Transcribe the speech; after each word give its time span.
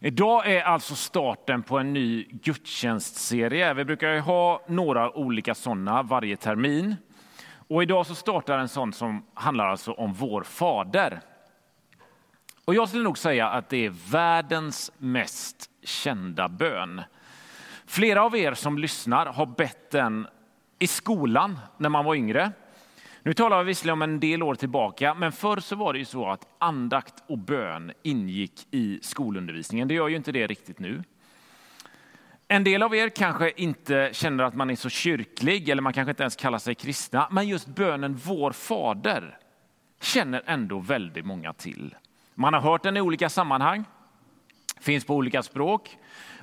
Idag 0.00 0.50
är 0.50 0.62
alltså 0.62 0.94
starten 0.94 1.62
på 1.62 1.78
en 1.78 1.92
ny 1.92 2.24
gudstjänstserie. 2.24 3.74
Vi 3.74 3.84
brukar 3.84 4.12
ju 4.12 4.20
ha 4.20 4.62
några 4.66 5.16
olika 5.16 5.54
sådana 5.54 6.02
varje 6.02 6.36
termin. 6.36 6.96
Och 7.68 7.82
idag 7.82 8.06
så 8.06 8.14
startar 8.14 8.58
en 8.58 8.68
sån 8.68 8.92
som 8.92 9.26
handlar 9.34 9.66
alltså 9.66 9.92
om 9.92 10.12
vår 10.12 10.42
fader. 10.42 11.20
Och 12.64 12.74
jag 12.74 12.88
skulle 12.88 13.04
nog 13.04 13.18
säga 13.18 13.48
att 13.48 13.68
det 13.68 13.86
är 13.86 14.10
världens 14.10 14.92
mest 14.98 15.70
kända 15.82 16.48
bön. 16.48 17.02
Flera 17.86 18.22
av 18.22 18.36
er 18.36 18.54
som 18.54 18.78
lyssnar 18.78 19.26
har 19.26 19.46
bett 19.46 19.90
den 19.90 20.26
i 20.78 20.86
skolan 20.86 21.58
när 21.76 21.88
man 21.88 22.04
var 22.04 22.14
yngre. 22.14 22.52
Nu 23.22 23.34
talar 23.34 23.58
vi 23.58 23.64
visserligen 23.64 23.92
om 23.92 24.02
en 24.02 24.20
del 24.20 24.42
år 24.42 24.54
tillbaka, 24.54 25.14
men 25.14 25.32
förr 25.32 25.60
så 25.60 25.76
var 25.76 25.92
det 25.92 25.98
ju 25.98 26.04
så 26.04 26.30
att 26.30 26.46
andakt 26.58 27.14
och 27.26 27.38
bön 27.38 27.92
ingick 28.02 28.66
i 28.70 28.98
skolundervisningen. 29.02 29.88
Det 29.88 29.94
gör 29.94 30.08
ju 30.08 30.16
inte 30.16 30.32
det 30.32 30.46
riktigt 30.46 30.78
nu. 30.78 31.02
En 32.48 32.64
del 32.64 32.82
av 32.82 32.94
er 32.94 33.08
kanske 33.08 33.52
inte 33.56 34.10
känner 34.12 34.44
att 34.44 34.54
man 34.54 34.70
är 34.70 34.76
så 34.76 34.88
kyrklig 34.88 35.68
eller 35.68 35.82
man 35.82 35.92
kanske 35.92 36.10
inte 36.10 36.22
ens 36.22 36.36
kallar 36.36 36.58
sig 36.58 36.74
kristna, 36.74 37.28
men 37.30 37.48
just 37.48 37.66
bönen 37.66 38.14
Vår 38.24 38.52
Fader 38.52 39.38
känner 40.00 40.42
ändå 40.46 40.78
väldigt 40.78 41.24
många 41.24 41.52
till. 41.52 41.94
Man 42.34 42.54
har 42.54 42.60
hört 42.60 42.82
den 42.82 42.96
i 42.96 43.00
olika 43.00 43.28
sammanhang, 43.28 43.84
finns 44.80 45.04
på 45.04 45.14
olika 45.14 45.42
språk 45.42 45.96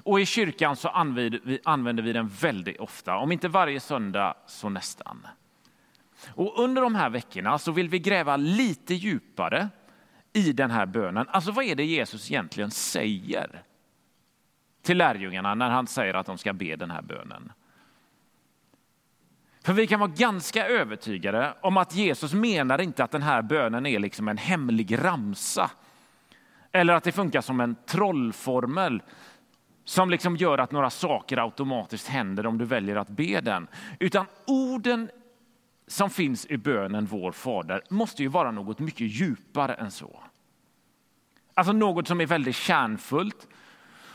och 0.03 0.19
i 0.19 0.25
kyrkan 0.25 0.75
så 0.75 0.89
använder 0.89 2.01
vi 2.01 2.13
den 2.13 2.27
väldigt 2.27 2.79
ofta, 2.79 3.17
om 3.17 3.31
inte 3.31 3.47
varje 3.47 3.79
söndag 3.79 4.33
så 4.47 4.69
nästan. 4.69 5.27
Och 6.27 6.59
under 6.59 6.81
de 6.81 6.95
här 6.95 7.09
veckorna 7.09 7.57
så 7.57 7.71
vill 7.71 7.89
vi 7.89 7.99
gräva 7.99 8.37
lite 8.37 8.93
djupare 8.93 9.69
i 10.33 10.51
den 10.51 10.71
här 10.71 10.85
bönen. 10.85 11.27
Alltså 11.29 11.51
vad 11.51 11.65
är 11.65 11.75
det 11.75 11.85
Jesus 11.85 12.31
egentligen 12.31 12.71
säger 12.71 13.63
till 14.81 14.97
lärjungarna 14.97 15.55
när 15.55 15.69
han 15.69 15.87
säger 15.87 16.13
att 16.13 16.25
de 16.25 16.37
ska 16.37 16.53
be 16.53 16.75
den 16.75 16.91
här 16.91 17.01
bönen? 17.01 17.51
För 19.63 19.73
vi 19.73 19.87
kan 19.87 19.99
vara 19.99 20.11
ganska 20.15 20.67
övertygade 20.67 21.53
om 21.61 21.77
att 21.77 21.95
Jesus 21.95 22.33
menar 22.33 22.81
inte 22.81 23.03
att 23.03 23.11
den 23.11 23.21
här 23.21 23.41
bönen 23.41 23.85
är 23.85 23.99
liksom 23.99 24.27
en 24.27 24.37
hemlig 24.37 25.03
ramsa. 25.03 25.71
Eller 26.71 26.93
att 26.93 27.03
det 27.03 27.11
funkar 27.11 27.41
som 27.41 27.59
en 27.59 27.75
trollformel 27.85 29.01
som 29.83 30.09
liksom 30.09 30.35
gör 30.35 30.57
att 30.57 30.71
några 30.71 30.89
saker 30.89 31.37
automatiskt 31.37 32.07
händer 32.07 32.45
om 32.45 32.57
du 32.57 32.65
väljer 32.65 32.95
att 32.95 33.09
be 33.09 33.41
den. 33.41 33.67
Utan 33.99 34.25
orden 34.47 35.09
som 35.87 36.09
finns 36.09 36.45
i 36.45 36.57
bönen 36.57 37.05
Vår 37.05 37.31
Fader 37.31 37.83
måste 37.89 38.23
ju 38.23 38.27
vara 38.27 38.51
något 38.51 38.79
mycket 38.79 39.07
djupare 39.07 39.73
än 39.73 39.91
så. 39.91 40.23
Alltså 41.53 41.73
något 41.73 42.07
som 42.07 42.21
är 42.21 42.25
väldigt 42.25 42.55
kärnfullt, 42.55 43.47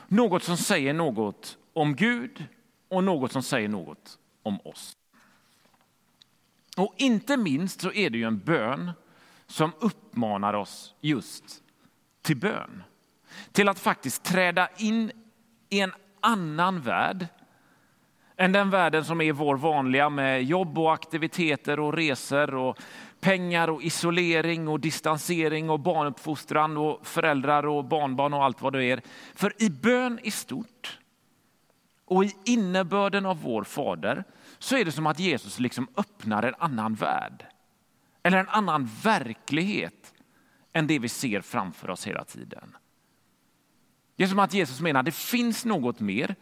något 0.09 0.43
som 0.43 0.57
säger 0.57 0.95
något 0.95 1.59
om 1.73 1.97
Gud 1.97 2.47
och 2.89 3.05
något 3.05 3.33
som 3.33 3.43
säger 3.43 3.69
något 3.69 4.19
om 4.43 4.61
oss. 4.61 4.97
Och 6.77 6.95
inte 6.97 7.37
minst 7.37 7.81
så 7.81 7.93
är 7.93 8.11
det 8.11 8.19
ju 8.19 8.25
en 8.25 8.39
bön 8.39 8.93
som 9.47 9.73
uppmanar 9.81 10.55
oss 10.55 10.95
just 11.01 11.63
till 12.23 12.37
bön. 12.37 12.83
Till 13.53 13.69
att 13.69 13.79
faktiskt 13.79 14.23
träda 14.23 14.69
in 14.77 15.13
i 15.69 15.81
en 15.81 15.93
annan 16.21 16.81
värld 16.81 17.27
än 18.41 18.53
den 18.53 18.71
världen 18.71 19.05
som 19.05 19.21
är 19.21 19.33
vår 19.33 19.57
vanliga 19.57 20.11
med 20.11 20.45
jobb 20.45 20.79
och 20.79 20.93
aktiviteter 20.93 21.81
och 21.81 21.93
resor 21.93 22.55
och 22.55 22.79
pengar 23.21 23.69
och 23.69 23.83
isolering 23.83 24.69
och 24.69 24.81
distansering 24.81 25.71
och 25.71 25.81
barnuppfostran 25.81 26.77
och 26.77 27.07
föräldrar 27.07 27.67
och 27.67 27.85
barnbarn 27.85 28.35
och 28.35 28.45
allt 28.45 28.63
vad 28.63 28.73
det 28.73 28.85
är. 28.85 29.03
För 29.35 29.63
i 29.63 29.71
bön 29.71 30.19
i 30.23 30.31
stort 30.31 30.99
och 32.05 32.25
i 32.25 32.37
innebörden 32.45 33.27
av 33.27 33.43
vår 33.43 33.65
fader 33.65 34.25
så 34.59 34.77
är 34.77 34.85
det 34.85 34.93
som 34.93 35.07
att 35.07 35.19
Jesus 35.19 35.59
liksom 35.59 35.89
öppnar 35.97 36.43
en 36.43 36.55
annan 36.59 36.95
värld. 36.95 37.47
Eller 38.23 38.39
en 38.39 38.49
annan 38.49 38.91
verklighet 39.03 40.15
än 40.73 40.87
det 40.87 40.99
vi 40.99 41.09
ser 41.09 41.41
framför 41.41 41.91
oss 41.91 42.07
hela 42.07 42.25
tiden. 42.25 42.77
Det 44.17 44.25
är 44.25 44.29
som 44.29 44.39
att 44.39 44.55
Jesus 44.55 44.81
menar 44.81 45.01
att 45.01 45.07
det 45.07 45.15
finns 45.15 45.65
något 45.65 46.01
mer. 46.01 46.37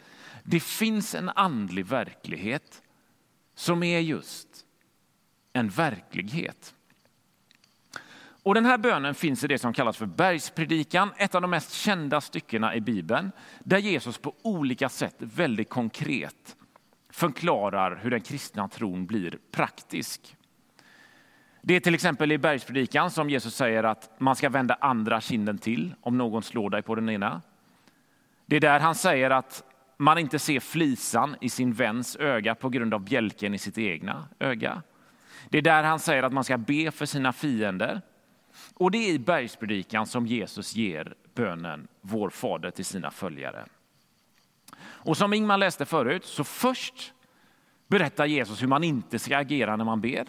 Det 0.49 0.59
finns 0.59 1.15
en 1.15 1.29
andlig 1.29 1.85
verklighet 1.85 2.81
som 3.55 3.83
är 3.83 3.99
just 3.99 4.47
en 5.53 5.69
verklighet. 5.69 6.73
Och 8.43 8.53
Den 8.53 8.65
här 8.65 8.77
bönen 8.77 9.15
finns 9.15 9.43
i 9.43 9.47
det 9.47 9.59
som 9.59 9.73
kallas 9.73 9.97
för 9.97 10.05
bergspredikan, 10.05 11.11
ett 11.17 11.35
av 11.35 11.41
de 11.41 11.51
mest 11.51 11.73
kända 11.73 12.21
styckena 12.21 12.75
i 12.75 12.81
Bibeln, 12.81 13.31
där 13.59 13.77
Jesus 13.77 14.17
på 14.17 14.35
olika 14.41 14.89
sätt 14.89 15.15
väldigt 15.17 15.69
konkret 15.69 16.55
förklarar 17.09 17.99
hur 18.03 18.11
den 18.11 18.21
kristna 18.21 18.67
tron 18.67 19.05
blir 19.05 19.37
praktisk. 19.51 20.35
Det 21.61 21.73
är 21.75 21.79
till 21.79 21.95
exempel 21.95 22.31
i 22.31 22.37
bergspredikan 22.37 23.11
som 23.11 23.29
Jesus 23.29 23.55
säger 23.55 23.83
att 23.83 24.19
man 24.19 24.35
ska 24.35 24.49
vända 24.49 24.77
andra 24.81 25.21
kinden 25.21 25.57
till 25.57 25.95
om 26.01 26.17
någon 26.17 26.43
slår 26.43 26.69
dig 26.69 26.81
på 26.81 26.95
den 26.95 27.09
ena. 27.09 27.41
Det 28.45 28.55
är 28.55 28.61
där 28.61 28.79
han 28.79 28.95
säger 28.95 29.29
att 29.29 29.63
man 30.01 30.17
inte 30.17 30.39
ser 30.39 30.59
flisan 30.59 31.35
i 31.41 31.49
sin 31.49 31.73
väns 31.73 32.15
öga 32.15 32.55
på 32.55 32.69
grund 32.69 32.93
av 32.93 33.01
bjälken 33.01 33.53
i 33.53 33.57
sitt 33.57 33.77
egna 33.77 34.27
öga. 34.39 34.81
Det 35.49 35.57
är 35.57 35.61
där 35.61 35.83
han 35.83 35.99
säger 35.99 36.23
att 36.23 36.33
man 36.33 36.43
ska 36.43 36.57
be 36.57 36.91
för 36.91 37.05
sina 37.05 37.33
fiender. 37.33 38.01
Och 38.73 38.91
det 38.91 38.97
är 38.97 39.13
i 39.13 39.19
bergspredikan 39.19 40.05
som 40.05 40.27
Jesus 40.27 40.75
ger 40.75 41.15
bönen 41.33 41.87
Vår 42.01 42.29
Fader 42.29 42.71
till 42.71 42.85
sina 42.85 43.11
följare. 43.11 43.65
Och 44.81 45.17
som 45.17 45.33
Ingmar 45.33 45.57
läste 45.57 45.85
förut, 45.85 46.25
så 46.25 46.43
först 46.43 47.13
berättar 47.87 48.25
Jesus 48.25 48.61
hur 48.61 48.67
man 48.67 48.83
inte 48.83 49.19
ska 49.19 49.37
agera 49.37 49.75
när 49.75 49.85
man 49.85 50.01
ber. 50.01 50.27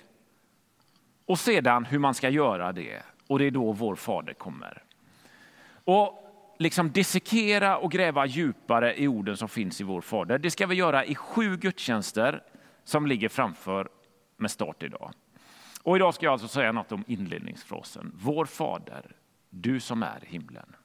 Och 1.26 1.38
sedan 1.38 1.84
hur 1.84 1.98
man 1.98 2.14
ska 2.14 2.28
göra 2.28 2.72
det. 2.72 3.02
Och 3.26 3.38
det 3.38 3.44
är 3.44 3.50
då 3.50 3.72
vår 3.72 3.96
Fader 3.96 4.32
kommer. 4.32 4.82
Och 5.84 6.19
liksom 6.60 6.92
dissekera 6.92 7.78
och 7.78 7.92
gräva 7.92 8.26
djupare 8.26 9.00
i 9.00 9.08
orden 9.08 9.36
som 9.36 9.48
finns 9.48 9.80
i 9.80 9.84
vår 9.84 10.00
Fader. 10.00 10.38
Det 10.38 10.50
ska 10.50 10.66
vi 10.66 10.74
göra 10.74 11.04
i 11.04 11.14
sju 11.14 11.56
gudstjänster 11.56 12.42
som 12.84 13.06
ligger 13.06 13.28
framför 13.28 13.88
med 14.36 14.50
start 14.50 14.82
idag. 14.82 15.12
Och 15.82 15.96
idag 15.96 16.14
ska 16.14 16.26
jag 16.26 16.32
alltså 16.32 16.48
säga 16.48 16.72
något 16.72 16.92
om 16.92 17.04
inledningsfrasen. 17.06 18.12
Vår 18.14 18.44
Fader, 18.44 19.16
du 19.50 19.80
som 19.80 20.02
är 20.02 20.24
i 20.24 20.26
himlen. 20.26 20.76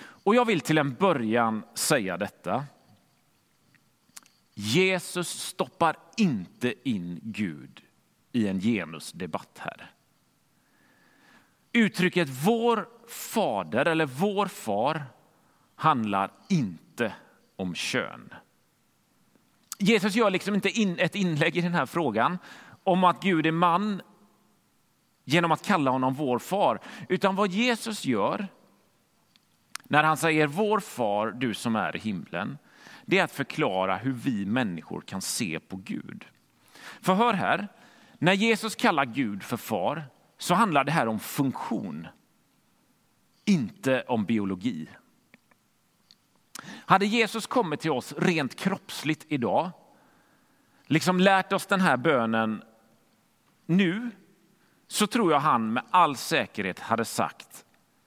Och 0.00 0.34
jag 0.34 0.44
vill 0.44 0.60
till 0.60 0.78
en 0.78 0.94
början 0.94 1.62
säga 1.74 2.16
detta. 2.16 2.64
Jesus 4.54 5.28
stoppar 5.28 5.96
inte 6.16 6.88
in 6.88 7.20
Gud 7.22 7.82
i 8.32 8.48
en 8.48 8.60
genusdebatt 8.60 9.58
här. 9.58 9.90
Uttrycket 11.72 12.28
vår 12.28 12.97
fader 13.10 13.86
eller 13.86 14.06
vår 14.06 14.46
far 14.46 15.02
handlar 15.76 16.30
inte 16.48 17.12
om 17.56 17.74
kön. 17.74 18.34
Jesus 19.78 20.14
gör 20.14 20.30
liksom 20.30 20.54
inte 20.54 20.70
in, 20.70 20.98
ett 20.98 21.14
inlägg 21.14 21.56
i 21.56 21.60
den 21.60 21.74
här 21.74 21.86
frågan 21.86 22.38
om 22.84 23.04
att 23.04 23.22
Gud 23.22 23.46
är 23.46 23.52
man 23.52 24.02
genom 25.24 25.52
att 25.52 25.66
kalla 25.66 25.90
honom 25.90 26.14
vår 26.14 26.38
far. 26.38 26.80
Utan 27.08 27.36
vad 27.36 27.50
Jesus 27.50 28.04
gör 28.04 28.48
när 29.84 30.04
han 30.04 30.16
säger 30.16 30.46
vår 30.46 30.80
far, 30.80 31.30
du 31.30 31.54
som 31.54 31.76
är 31.76 31.96
i 31.96 31.98
himlen, 31.98 32.58
det 33.04 33.18
är 33.18 33.24
att 33.24 33.32
förklara 33.32 33.96
hur 33.96 34.12
vi 34.12 34.46
människor 34.46 35.00
kan 35.00 35.20
se 35.20 35.60
på 35.60 35.76
Gud. 35.76 36.24
För 37.00 37.14
hör 37.14 37.34
här, 37.34 37.68
när 38.18 38.32
Jesus 38.32 38.74
kallar 38.74 39.04
Gud 39.04 39.42
för 39.42 39.56
far 39.56 40.04
så 40.38 40.54
handlar 40.54 40.84
det 40.84 40.92
här 40.92 41.08
om 41.08 41.18
funktion, 41.18 42.08
inte 43.48 44.04
om 44.08 44.24
biologi. 44.24 44.88
Hade 46.68 47.06
Jesus 47.06 47.46
kommit 47.46 47.80
till 47.80 47.90
oss 47.90 48.14
rent 48.18 48.56
kroppsligt 48.56 49.26
idag, 49.28 49.70
liksom 50.86 51.20
lärt 51.20 51.52
oss 51.52 51.66
den 51.66 51.80
här 51.80 51.96
bönen 51.96 52.62
nu, 53.66 54.10
så 54.86 55.06
tror 55.06 55.32
jag 55.32 55.40
han 55.40 55.72
med 55.72 55.82
all 55.90 56.16
säkerhet 56.16 56.78
hade 56.78 57.04
sagt 57.04 57.64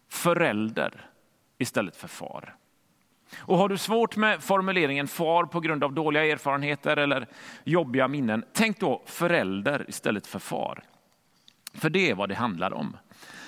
förälder 0.10 1.10
istället 1.58 1.96
för 1.96 2.08
far. 2.08 2.56
Och 3.38 3.58
har 3.58 3.70
du 3.70 3.78
svårt 3.78 4.16
med 4.16 4.44
formuleringen 4.44 5.08
far 5.08 5.46
på 5.46 5.60
grund 5.60 5.84
av 5.84 5.94
dåliga 5.94 6.26
erfarenheter 6.26 6.98
eller 6.98 7.28
jobbiga 7.64 8.08
minnen, 8.08 8.46
tänk 8.54 8.80
då 8.80 9.02
förälder 9.06 9.86
istället 9.90 10.28
för 10.28 10.40
far. 10.40 10.84
För 11.74 11.90
det 11.90 12.10
är 12.10 12.16
vad 12.16 12.30
det 12.30 12.36
handlar 12.36 12.74
om. 12.74 12.98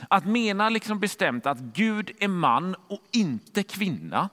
Att 0.09 0.25
mena 0.25 0.69
liksom 0.69 0.99
bestämt 0.99 1.45
att 1.45 1.59
Gud 1.59 2.11
är 2.19 2.27
man 2.27 2.75
och 2.87 3.01
inte 3.11 3.63
kvinna, 3.63 4.29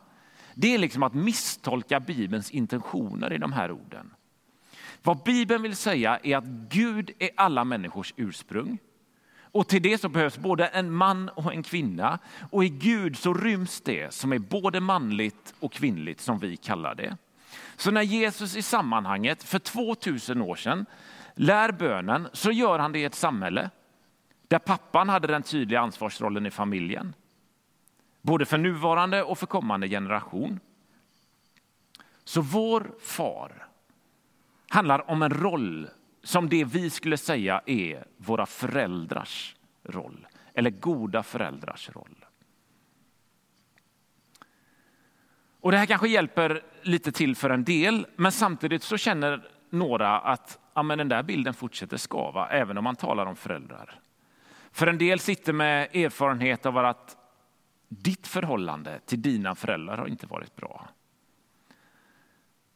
det 0.55 0.75
är 0.75 0.79
liksom 0.79 1.03
att 1.03 1.15
misstolka 1.15 2.01
Bibelns 2.01 2.51
intentioner 2.51 3.33
i 3.33 3.39
de 3.39 3.53
här 3.53 3.71
orden. 3.71 4.15
Vad 5.03 5.23
Bibeln 5.23 5.63
vill 5.63 5.77
säga 5.77 6.19
är 6.23 6.37
att 6.37 6.45
Gud 6.71 7.11
är 7.19 7.31
alla 7.37 7.65
människors 7.65 8.15
ursprung 8.17 8.79
Och 9.53 9.69
till 9.69 9.83
det 9.83 9.99
så 9.99 10.09
behövs 10.09 10.39
både 10.39 10.67
en 10.67 10.93
man 10.93 11.29
och 11.29 11.55
en 11.55 11.63
kvinna. 11.63 12.19
Och 12.51 12.65
i 12.65 12.69
Gud 12.69 13.19
så 13.19 13.35
ryms 13.35 13.81
det 13.81 14.15
som 14.15 14.33
är 14.33 14.39
både 14.39 14.81
manligt 14.81 15.55
och 15.61 15.73
kvinnligt 15.73 16.21
som 16.21 16.39
vi 16.39 16.57
kallar 16.57 16.95
det. 16.95 17.17
Så 17.77 17.91
när 17.91 18.03
Jesus 18.03 18.57
i 18.57 18.63
sammanhanget 18.63 19.43
för 19.43 19.59
2000 19.59 20.43
år 20.43 20.57
sedan 20.57 20.87
lär 21.35 21.73
bönen 21.73 22.29
så 22.33 22.51
gör 22.51 22.79
han 22.79 22.93
det 22.93 22.99
i 22.99 23.05
ett 23.05 23.15
samhälle 23.15 23.71
där 24.51 24.59
pappan 24.59 25.09
hade 25.09 25.27
den 25.27 25.43
tydliga 25.43 25.81
ansvarsrollen 25.81 26.47
i 26.47 26.51
familjen. 26.51 27.15
Både 28.23 28.47
för 28.47 28.59
nuvarande 28.59 29.23
och 29.23 29.39
för 29.39 29.47
kommande 29.47 29.89
generation. 29.89 30.61
Så 32.25 32.41
vår 32.41 32.91
far 33.01 33.69
handlar 34.69 35.11
om 35.11 35.23
en 35.23 35.31
roll 35.31 35.89
som 36.23 36.49
det 36.49 36.65
vi 36.65 36.91
skulle 36.91 37.17
säga 37.17 37.63
är 37.67 38.05
våra 38.17 38.47
föräldrars 38.47 39.57
roll, 39.83 40.27
eller 40.55 40.71
goda 40.71 41.23
föräldrars 41.23 41.91
roll. 41.91 42.25
Och 45.61 45.71
Det 45.71 45.79
här 45.79 45.87
kanske 45.87 46.09
hjälper 46.09 46.63
lite 46.83 47.13
till 47.13 47.37
för 47.37 47.51
en 47.51 47.65
del, 47.65 48.07
men 48.17 48.33
samtidigt 48.33 48.83
så 48.83 48.97
känner 48.97 49.49
några 49.71 50.19
att 50.19 50.59
ja, 50.75 50.83
men 50.83 50.99
den 50.99 51.09
där 51.09 51.23
bilden 51.23 51.55
fortsätter 51.55 51.97
skava 51.97 52.49
även 52.49 52.79
om 52.79 52.85
man 52.85 52.97
talar 52.97 53.27
om 53.27 53.37
föräldrar. 53.37 54.01
För 54.73 54.87
en 54.87 54.99
del 54.99 55.21
sitter 55.21 55.53
med 55.53 55.97
erfarenhet 55.97 56.67
av 56.67 56.79
att 56.79 57.17
ditt 57.89 58.27
förhållande 58.27 59.01
till 59.07 59.23
dina 59.23 59.55
föräldrar 59.55 59.99
har 59.99 60.07
inte 60.07 60.27
varit 60.27 60.57
bra. 60.57 60.89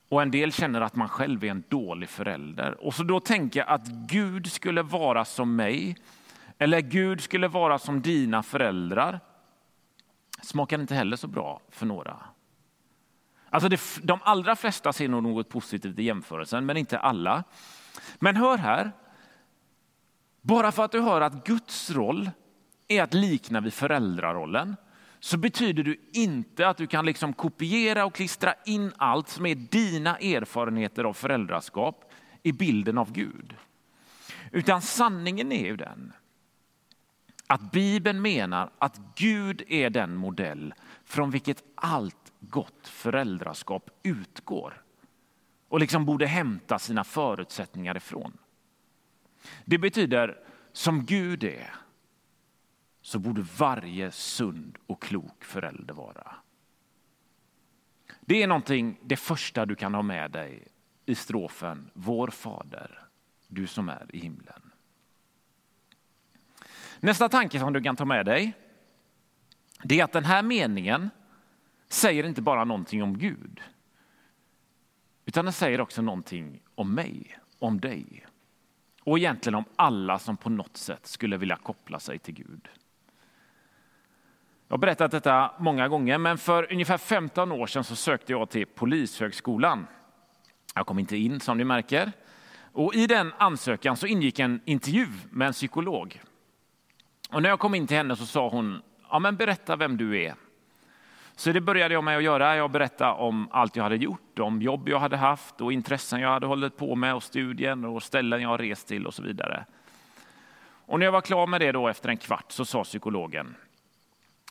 Och 0.09 0.23
en 0.23 0.31
del 0.31 0.53
känner 0.53 0.81
att 0.81 0.97
man 0.97 1.09
själv 1.09 1.45
är 1.45 1.51
en 1.51 1.65
dålig 1.69 2.09
förälder. 2.09 2.85
Och 2.85 2.95
så 2.95 3.03
då 3.03 3.21
tänker 3.21 3.61
jag 3.61 3.69
att 3.69 3.87
Gud 3.87 4.53
skulle 4.53 4.83
vara 4.83 5.25
som 5.25 5.57
mig, 5.57 5.97
eller 6.59 6.81
Gud 6.81 7.21
skulle 7.21 7.49
vara 7.49 7.79
som 7.79 8.03
dina 8.03 8.43
föräldrar, 8.43 9.21
smakar 10.43 10.81
inte 10.81 10.95
heller 10.95 11.17
så 11.17 11.27
bra 11.27 11.61
för 11.71 11.87
några. 11.87 12.17
Alltså 13.51 13.69
det, 13.69 13.81
de 14.03 14.19
allra 14.23 14.57
flesta 14.57 14.93
ser 14.93 15.09
nog 15.09 15.23
något 15.23 15.49
positivt 15.49 15.99
i 15.99 16.03
jämförelsen, 16.03 16.67
men 16.67 16.77
inte 16.77 16.99
alla. 16.99 17.45
Men 18.19 18.37
hör 18.37 18.59
här, 18.59 18.93
bara 20.45 20.73
för 20.73 20.85
att 20.85 20.93
du 20.93 21.01
hör 21.01 21.21
att 21.21 21.45
Guds 21.45 21.91
roll 21.91 22.31
är 22.89 23.03
att 23.03 23.15
likna 23.15 23.61
vid 23.61 23.75
föräldrarollen, 23.75 24.77
så 25.21 25.37
betyder 25.37 25.83
det 25.85 25.97
inte 26.13 26.69
att 26.69 26.77
du 26.77 26.87
kan 26.87 27.07
liksom 27.07 27.33
kopiera 27.33 28.05
och 28.05 28.15
klistra 28.15 28.55
in 28.65 28.93
allt 28.97 29.29
som 29.29 29.47
är 29.47 29.55
dina 29.55 30.17
erfarenheter 30.17 31.05
av 31.05 31.13
föräldraskap 31.13 32.13
i 32.43 32.53
bilden 32.53 32.99
av 32.99 33.13
Gud. 33.13 33.57
Utan 34.53 34.83
sanningen 34.83 35.53
är 35.53 35.65
ju 35.65 35.77
den 35.77 36.13
att 37.47 37.73
Bibeln 37.73 38.23
menar 38.23 38.71
att 38.79 39.01
Gud 39.17 39.63
är 39.69 39.91
den 39.91 40.17
modell 40.17 40.75
från 41.05 41.31
vilket 41.31 41.63
allt 41.75 42.33
gott 42.41 42.89
föräldraskap 42.89 43.91
utgår 44.03 44.83
och 45.69 45.81
liksom 45.81 46.05
borde 46.05 46.27
hämta 46.27 46.79
sina 46.79 47.05
förutsättningar 47.05 47.97
ifrån. 47.97 48.39
Det 49.65 49.79
betyder 49.79 50.39
som 50.73 51.05
Gud 51.05 51.45
är 51.45 51.75
så 53.03 53.19
borde 53.19 53.47
varje 53.59 54.11
sund 54.11 54.79
och 54.87 55.03
klok 55.03 55.45
förälder 55.45 55.95
vara. 55.95 56.37
Det 58.21 58.43
är 58.43 58.47
någonting, 58.47 58.99
det 59.03 59.17
första 59.17 59.67
du 59.67 59.75
kan 59.75 59.95
ha 59.95 60.03
med 60.03 60.31
dig 60.31 60.69
i 61.07 61.15
strofen 61.15 61.91
Vår 61.95 62.29
Fader, 62.29 63.09
du 63.49 63.67
som 63.67 63.89
är 63.89 64.07
i 64.13 64.19
himlen. 64.19 64.71
Nästa 67.01 67.29
tanke 67.29 67.59
som 67.59 67.73
du 67.73 67.83
kan 67.83 67.97
ta 67.97 68.05
med 68.05 68.27
dig 68.27 68.53
det 69.83 70.01
är 70.01 70.05
att 70.05 70.13
den 70.13 70.25
här 70.25 70.43
meningen 70.43 71.11
säger 71.89 72.27
inte 72.27 72.43
bara 72.43 72.65
någonting 72.65 73.03
om 73.03 73.19
Gud 73.19 73.63
utan 75.27 75.45
den 75.45 75.53
säger 75.53 75.81
också 75.81 76.03
någonting 76.03 76.63
om 76.75 76.95
mig, 76.95 77.39
om 77.59 77.81
dig 77.81 78.27
och 79.05 79.19
egentligen 79.19 79.55
om 79.55 79.65
alla 79.77 80.19
som 80.19 80.37
på 80.37 80.51
något 80.51 80.77
sätt 80.77 81.07
skulle 81.07 81.37
vilja 81.37 81.57
koppla 81.57 82.01
sig 82.01 82.19
till 82.19 82.35
Gud. 82.35 82.69
Jag 84.69 84.77
har 84.77 84.79
berättat 84.79 85.11
detta 85.11 85.53
många 85.59 85.89
gånger, 85.89 86.19
men 86.19 86.39
för 86.39 86.73
ungefär 86.73 86.99
15 86.99 87.53
år 87.53 87.67
sedan 87.67 87.85
så 87.85 87.97
sökte 87.97 88.33
jag 88.33 88.51
till 88.51 88.67
Polishögskolan. 88.67 89.87
Jag 90.75 90.87
kom 90.87 90.99
inte 90.99 91.17
in 91.17 91.41
som 91.41 91.59
ni 91.59 91.65
märker. 91.65 92.13
Och 92.73 92.95
I 92.95 93.07
den 93.07 93.33
ansökan 93.39 93.97
så 93.97 94.07
ingick 94.07 94.39
en 94.39 94.61
intervju 94.65 95.07
med 95.31 95.47
en 95.47 95.53
psykolog. 95.53 96.21
Och 97.31 97.43
när 97.43 97.49
jag 97.49 97.59
kom 97.59 97.75
in 97.75 97.87
till 97.87 97.97
henne 97.97 98.17
så 98.17 98.27
sa 98.27 98.49
hon, 98.49 98.83
ja, 99.11 99.19
men 99.19 99.37
berätta 99.37 99.77
vem 99.77 99.97
du 99.97 100.23
är. 100.23 100.35
Så 101.37 101.53
det 101.53 101.61
började 101.61 101.95
jag 101.95 102.05
med 102.05 102.17
att 102.17 102.23
göra. 102.23 102.57
Jag 102.57 102.71
berättade 102.71 103.13
om 103.13 103.49
allt 103.51 103.77
jag 103.77 103.83
hade 103.83 103.97
gjort, 103.97 104.39
om 104.39 104.63
jobb 104.63 104.89
jag 104.89 104.99
hade 104.99 105.17
haft 105.17 105.61
och 105.61 105.73
intressen 105.73 106.21
jag 106.21 106.29
hade 106.29 106.47
hållit 106.47 106.77
på 106.77 106.97
med 106.97 107.15
och 107.15 107.23
studien 107.23 107.85
och 107.85 108.03
ställen 108.03 108.43
jag 108.43 108.61
rest 108.61 108.89
till 108.89 109.07
och 109.07 109.15
så 109.15 109.23
vidare. 109.23 109.65
Och 110.87 110.99
när 110.99 111.07
jag 111.07 111.13
var 111.13 111.21
klar 111.21 111.47
med 111.47 111.61
det 111.61 111.73
då 111.73 111.89
efter 111.89 112.09
en 112.09 112.17
kvart 112.17 112.53
så 112.53 112.65
sa 112.65 112.85
psykologen, 112.85 113.57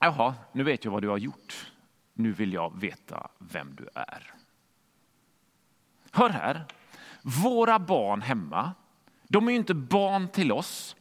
Jaha, 0.01 0.35
nu 0.51 0.63
vet 0.63 0.85
jag 0.85 0.91
vad 0.91 1.01
du 1.01 1.09
har 1.09 1.18
gjort. 1.18 1.71
Nu 2.13 2.31
vill 2.31 2.53
jag 2.53 2.80
veta 2.80 3.27
vem 3.39 3.75
du 3.75 3.89
är. 3.95 4.33
Hör 6.12 6.30
här, 6.30 6.65
våra 7.44 7.80
barn 7.80 8.21
hemma, 8.21 8.74
de 9.27 9.47
är 9.47 9.51
ju 9.51 9.57
inte 9.57 9.74
barn 9.74 10.27
till 10.27 10.51
oss 10.51 10.95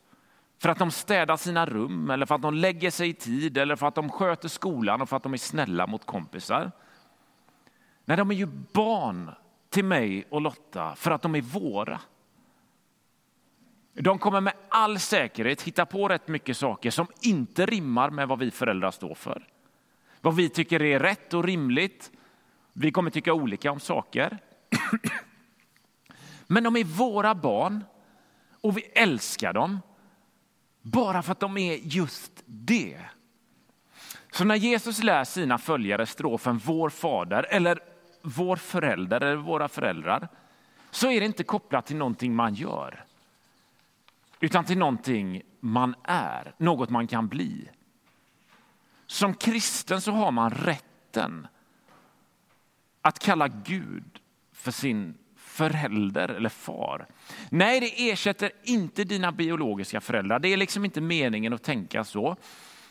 för 0.63 0.69
att 0.69 0.79
de 0.79 0.91
städar 0.91 1.37
sina 1.37 1.67
rum 1.67 2.11
eller 2.11 2.27
för 2.27 2.35
att 2.35 2.43
de 2.43 2.55
lägger 2.55 2.91
sig 2.91 3.09
i 3.09 3.15
tid 3.15 3.59
eller 3.59 3.77
för 3.77 3.87
att 3.87 3.95
de 3.95 4.11
sköter 4.11 4.49
skolan 4.49 5.03
och 5.03 5.09
för 5.09 5.17
att 5.17 5.23
de 5.23 5.33
är 5.33 5.39
snälla 5.39 5.87
mot 5.87 6.07
kompisar. 6.07 6.73
Nej, 8.05 8.17
de 8.17 8.31
är 8.31 8.35
ju 8.35 8.47
barn 8.73 9.31
till 9.71 9.85
mig 9.85 10.25
och 10.31 10.41
Lotta 10.41 10.95
för 10.95 11.11
att 11.11 11.23
de 11.23 11.35
är 11.35 11.41
våra. 11.41 12.01
De 13.93 14.19
kommer 14.19 14.41
med 14.41 14.53
all 14.69 14.99
säkerhet 14.99 15.63
hitta 15.63 15.87
på 15.87 16.09
rätt 16.09 16.29
mycket 16.29 16.57
saker 16.57 16.91
som 16.91 17.07
inte 17.21 17.67
rimmar 17.67 18.11
med 18.11 18.29
vad 18.29 18.39
vi 18.39 18.51
föräldrar 18.51 18.91
står 18.91 19.15
för. 19.15 19.49
Vad 20.21 20.37
vi 20.37 20.49
tycker 20.49 20.83
är 20.83 21.01
rätt 21.01 21.35
och 21.35 21.45
rimligt. 21.45 22.11
Vi 22.73 22.93
kommer 22.93 23.11
tycka 23.11 23.33
olika 23.33 23.73
om 23.73 23.81
saker. 23.81 24.39
Men 26.47 26.65
de 26.65 26.77
är 26.77 26.85
våra 26.85 27.35
barn 27.35 27.85
och 28.61 28.77
vi 28.77 28.83
älskar 28.83 29.53
dem 29.53 29.81
bara 30.83 31.23
för 31.23 31.33
att 31.33 31.41
de 31.41 31.57
är 31.57 31.75
just 31.75 32.43
det. 32.47 33.01
Så 34.33 34.45
när 34.45 34.57
Jesus 34.57 35.03
lär 35.03 35.25
sina 35.25 35.59
följare 35.59 36.07
strofen 36.07 36.59
Vår 36.59 36.91
fader 36.91 37.47
eller 37.51 37.79
vår 38.23 38.57
förälder 38.57 39.21
eller 39.21 39.37
våra 39.37 39.69
föräldrar 39.69 40.29
så 40.91 41.11
är 41.11 41.21
det 41.21 41.27
inte 41.27 41.45
kopplat 41.45 41.87
till 41.87 41.97
någonting 41.97 42.35
man 42.35 42.55
gör 42.55 43.05
utan 44.43 44.65
till 44.65 44.79
någonting 44.79 45.43
man 45.61 45.95
är, 46.05 46.55
något 46.59 46.91
man 46.91 47.07
kan 47.07 47.29
bli. 47.29 47.69
Som 49.07 49.35
kristen 49.35 50.01
så 50.01 50.13
har 50.13 50.33
man 50.33 50.51
rätten 50.51 51.47
att 53.03 53.19
kalla 53.19 53.49
Gud 53.49 54.21
för 54.53 54.71
sin 54.71 55.15
förälder 55.53 56.29
eller 56.29 56.49
far. 56.49 57.07
Nej, 57.51 57.81
det 57.81 58.11
ersätter 58.11 58.53
inte 58.63 59.05
dina 59.05 59.33
biologiska 59.33 60.01
föräldrar. 60.01 60.39
Det 60.39 60.49
är 60.49 60.57
liksom 60.57 60.85
inte 60.85 61.01
meningen 61.01 61.53
att 61.53 61.63
tänka 61.63 62.05
så. 62.05 62.37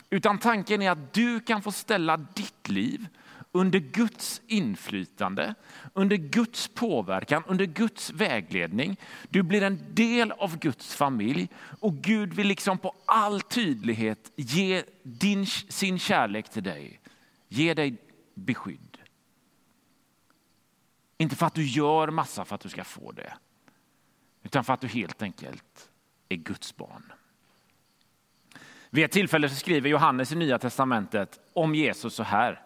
Utan 0.10 0.38
tanken 0.38 0.82
är 0.82 0.92
att 0.92 1.14
du 1.14 1.40
kan 1.40 1.62
få 1.62 1.72
ställa 1.72 2.18
ditt 2.18 2.70
liv 2.70 3.08
under 3.52 3.80
Guds 3.80 4.42
inflytande, 4.48 5.56
under 5.94 6.16
Guds 6.16 6.68
påverkan, 6.68 7.44
under 7.48 7.66
Guds 7.66 8.10
vägledning. 8.10 8.98
Du 9.30 9.44
blir 9.44 9.64
en 9.64 9.80
del 9.94 10.32
av 10.32 10.60
Guds 10.60 10.96
familj 10.96 11.50
och 11.80 11.94
Gud 11.94 12.34
vill 12.34 12.48
liksom 12.48 12.78
på 12.78 12.96
all 13.06 13.42
tydlighet 13.42 14.32
ge 14.36 14.84
din, 15.04 15.46
sin 15.46 16.00
kärlek 16.00 16.50
till 16.50 16.64
dig, 16.64 17.00
ge 17.48 17.74
dig 17.74 17.98
beskydd. 18.36 18.91
Inte 21.22 21.36
för 21.36 21.46
att 21.46 21.54
du 21.54 21.66
gör 21.66 22.08
massa 22.10 22.46
för 22.46 22.56
att 22.56 22.62
du 22.62 22.70
ska 22.70 22.84
få 22.84 23.12
det, 23.12 23.34
utan 24.44 24.64
för 24.64 24.74
att 24.74 24.82
du 24.82 24.88
helt 24.88 25.22
enkelt 25.22 25.90
är 26.30 26.36
Guds 26.36 26.76
barn. 26.76 27.12
Vid 28.90 29.06
ett 29.06 29.12
tillfälle 29.12 29.50
så 29.50 29.56
skriver 29.56 29.90
Johannes 29.90 30.32
i 30.32 30.36
Nya 30.36 30.60
testamentet 30.60 31.40
om 31.54 31.76
Jesus 31.76 32.16
så 32.16 32.24
här. 32.24 32.62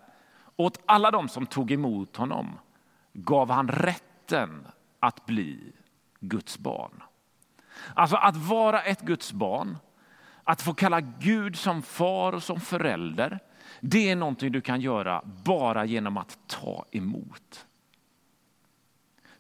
Åt 0.56 0.82
alla 0.86 1.12
de 1.12 1.30
som 1.30 1.46
tog 1.46 1.72
emot 1.72 2.16
honom 2.16 2.60
gav 3.14 3.50
han 3.52 3.68
rätten 3.68 4.68
att 5.00 5.26
bli 5.26 5.74
Guds 6.20 6.58
barn. 6.58 7.04
Alltså 7.94 8.16
att 8.16 8.36
vara 8.36 8.82
ett 8.82 9.02
Guds 9.02 9.34
barn, 9.34 9.78
att 10.44 10.62
få 10.62 10.74
kalla 10.74 11.02
Gud 11.02 11.56
som 11.58 11.82
far 11.82 12.34
och 12.34 12.44
som 12.44 12.60
förälder, 12.60 13.40
det 13.80 14.10
är 14.10 14.16
någonting 14.16 14.52
du 14.52 14.62
kan 14.62 14.82
göra 14.82 15.22
bara 15.26 15.86
genom 15.86 16.18
att 16.18 16.38
ta 16.48 16.86
emot. 16.92 17.65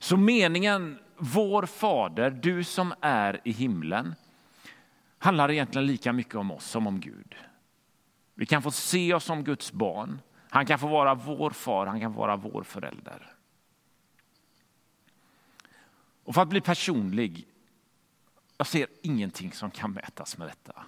Så 0.05 0.17
meningen, 0.17 0.99
vår 1.17 1.65
fader, 1.65 2.29
du 2.29 2.63
som 2.63 2.93
är 3.01 3.41
i 3.43 3.51
himlen, 3.51 4.15
handlar 5.17 5.51
egentligen 5.51 5.87
lika 5.87 6.13
mycket 6.13 6.35
om 6.35 6.51
oss 6.51 6.65
som 6.65 6.87
om 6.87 6.99
Gud. 6.99 7.35
Vi 8.33 8.45
kan 8.45 8.61
få 8.61 8.71
se 8.71 9.13
oss 9.13 9.23
som 9.23 9.43
Guds 9.43 9.71
barn. 9.71 10.21
Han 10.49 10.65
kan 10.65 10.79
få 10.79 10.87
vara 10.87 11.15
vår 11.15 11.49
far, 11.49 11.85
han 11.85 11.99
kan 11.99 12.13
få 12.13 12.19
vara 12.19 12.35
vår 12.35 12.63
förälder. 12.63 13.35
Och 16.23 16.35
för 16.35 16.41
att 16.41 16.49
bli 16.49 16.61
personlig, 16.61 17.47
jag 18.57 18.67
ser 18.67 18.87
ingenting 19.01 19.51
som 19.51 19.71
kan 19.71 19.91
mätas 19.91 20.37
med 20.37 20.47
detta. 20.47 20.85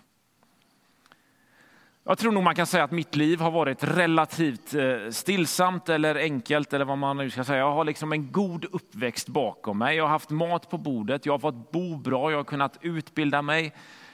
Jag 2.10 2.18
tror 2.18 2.32
nog 2.32 2.44
man 2.44 2.56
kan 2.56 2.68
säga 2.68 2.84
att 2.84 2.92
mitt 2.92 3.16
liv 3.16 3.40
har 3.40 3.52
varit 3.52 3.84
relativt 3.84 4.74
eh, 4.74 5.10
stillsamt 5.10 5.90
eller 5.90 6.16
enkelt 6.16 6.74
eller 6.74 6.86
vad 6.86 6.98
man 6.98 7.18
nu 7.18 7.30
ska 7.30 7.44
säga. 7.44 7.60
Jag 7.60 7.72
har 7.72 7.86
liksom 7.86 8.12
en 8.12 8.32
god 8.32 8.66
uppväxt 8.66 9.28
bakom 9.28 9.78
mig. 9.78 9.98
Jag 9.98 10.04
har 10.04 10.10
haft 10.10 10.30
mat 10.30 10.70
på 10.70 10.78
bordet, 10.78 11.26
jag 11.26 11.34
har 11.34 11.40
fått 11.40 11.72
bo 11.72 11.98
bra, 11.98 12.32
jag 12.32 12.38
har 12.38 12.44
kunnat 12.44 12.78
utbilda 12.82 13.42
mig. 13.42 13.74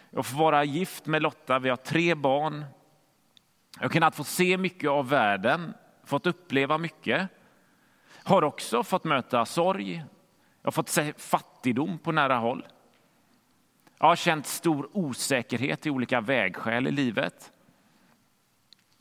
Jag 0.10 0.26
får 0.26 0.38
vara 0.38 0.64
gift 0.64 1.06
med 1.06 1.22
Lotta, 1.22 1.60
vi 1.60 1.70
har 1.70 1.78
tre 1.78 2.16
barn. 2.16 2.66
Jag 3.76 3.84
har 3.84 3.90
kunnat 3.90 4.16
få 4.16 4.24
se 4.24 4.58
mycket 4.58 4.90
av 4.90 5.10
världen, 5.10 5.74
fått 6.06 6.28
uppleva 6.28 6.78
mycket. 6.78 7.30
Har 8.24 8.44
också 8.44 8.84
fått 8.84 9.04
möta 9.04 9.46
sorg, 9.46 9.96
jag 10.62 10.68
har 10.68 10.72
fått 10.72 10.90
se 10.90 11.14
fattigdom 11.18 11.98
på 11.98 12.12
nära 12.12 12.36
håll. 12.36 12.66
Jag 14.00 14.08
har 14.08 14.16
känt 14.16 14.48
stor 14.48 14.90
osäkerhet 14.94 15.86
i 15.86 15.90
olika 15.90 16.22
vägskäl 16.22 16.88
i 16.88 16.92
livet. 16.92 17.50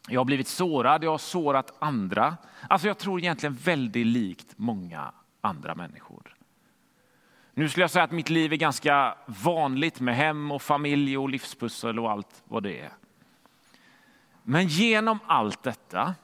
Jag 0.08 0.20
har 0.20 0.24
blivit 0.24 0.48
sårad, 0.48 1.04
jag 1.04 1.10
har 1.10 1.18
sårat 1.18 1.76
andra. 1.78 2.36
Alltså 2.68 2.88
jag 2.88 2.98
tror 2.98 3.20
egentligen 3.20 3.54
väldigt 3.54 4.06
likt 4.06 4.54
många 4.56 5.12
andra 5.40 5.74
människor. 5.74 6.36
Nu 7.54 7.68
skulle 7.68 7.82
jag 7.82 7.90
säga 7.90 8.04
att 8.04 8.10
mitt 8.10 8.30
liv 8.30 8.52
är 8.52 8.56
ganska 8.56 9.14
vanligt 9.26 10.00
med 10.00 10.16
hem 10.16 10.52
och 10.52 10.62
familj 10.62 11.18
och 11.18 11.28
livspussel 11.28 11.98
och 11.98 12.10
allt 12.10 12.42
vad 12.44 12.62
det 12.62 12.80
är. 12.80 12.92
Men 14.42 14.66
genom 14.66 15.18
allt 15.26 15.62
detta, 15.62 16.14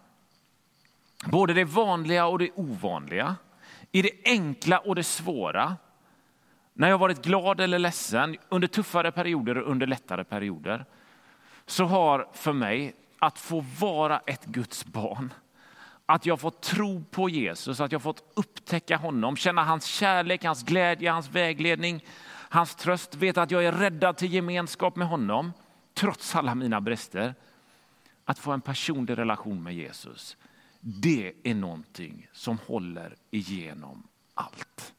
både 1.26 1.54
det 1.54 1.64
vanliga 1.64 2.26
och 2.26 2.38
det 2.38 2.50
ovanliga, 2.54 3.36
i 3.92 4.02
det 4.02 4.10
enkla 4.24 4.78
och 4.78 4.94
det 4.94 5.04
svåra, 5.04 5.76
när 6.72 6.88
jag 6.88 6.98
varit 6.98 7.24
glad 7.24 7.60
eller 7.60 7.78
ledsen, 7.78 8.36
under 8.48 8.68
tuffare 8.68 9.12
perioder 9.12 9.58
och 9.58 9.70
under 9.70 9.86
lättare 9.86 10.24
perioder, 10.24 10.84
så 11.66 11.84
har 11.84 12.28
för 12.32 12.52
mig 12.52 12.94
att 13.18 13.38
få 13.38 13.64
vara 13.80 14.18
ett 14.18 14.44
Guds 14.44 14.84
barn, 14.84 15.34
att 16.06 16.26
jag 16.26 16.40
fått 16.40 16.62
tro 16.62 17.04
på 17.10 17.28
Jesus, 17.28 17.80
att 17.80 17.92
jag 17.92 18.02
fått 18.02 18.32
upptäcka 18.34 18.96
honom, 18.96 19.36
känna 19.36 19.64
hans 19.64 19.84
kärlek, 19.84 20.44
hans 20.44 20.62
glädje, 20.62 21.10
hans 21.10 21.30
vägledning, 21.30 22.04
hans 22.28 22.74
tröst, 22.74 23.14
veta 23.14 23.42
att 23.42 23.50
jag 23.50 23.64
är 23.64 23.72
räddad 23.72 24.16
till 24.16 24.32
gemenskap 24.32 24.96
med 24.96 25.08
honom, 25.08 25.52
trots 25.94 26.36
alla 26.36 26.54
mina 26.54 26.80
brister. 26.80 27.34
Att 28.24 28.38
få 28.38 28.52
en 28.52 28.60
personlig 28.60 29.18
relation 29.18 29.62
med 29.62 29.74
Jesus, 29.74 30.36
det 30.80 31.32
är 31.42 31.54
någonting 31.54 32.28
som 32.32 32.58
håller 32.66 33.16
igenom 33.30 34.08
allt. 34.34 34.94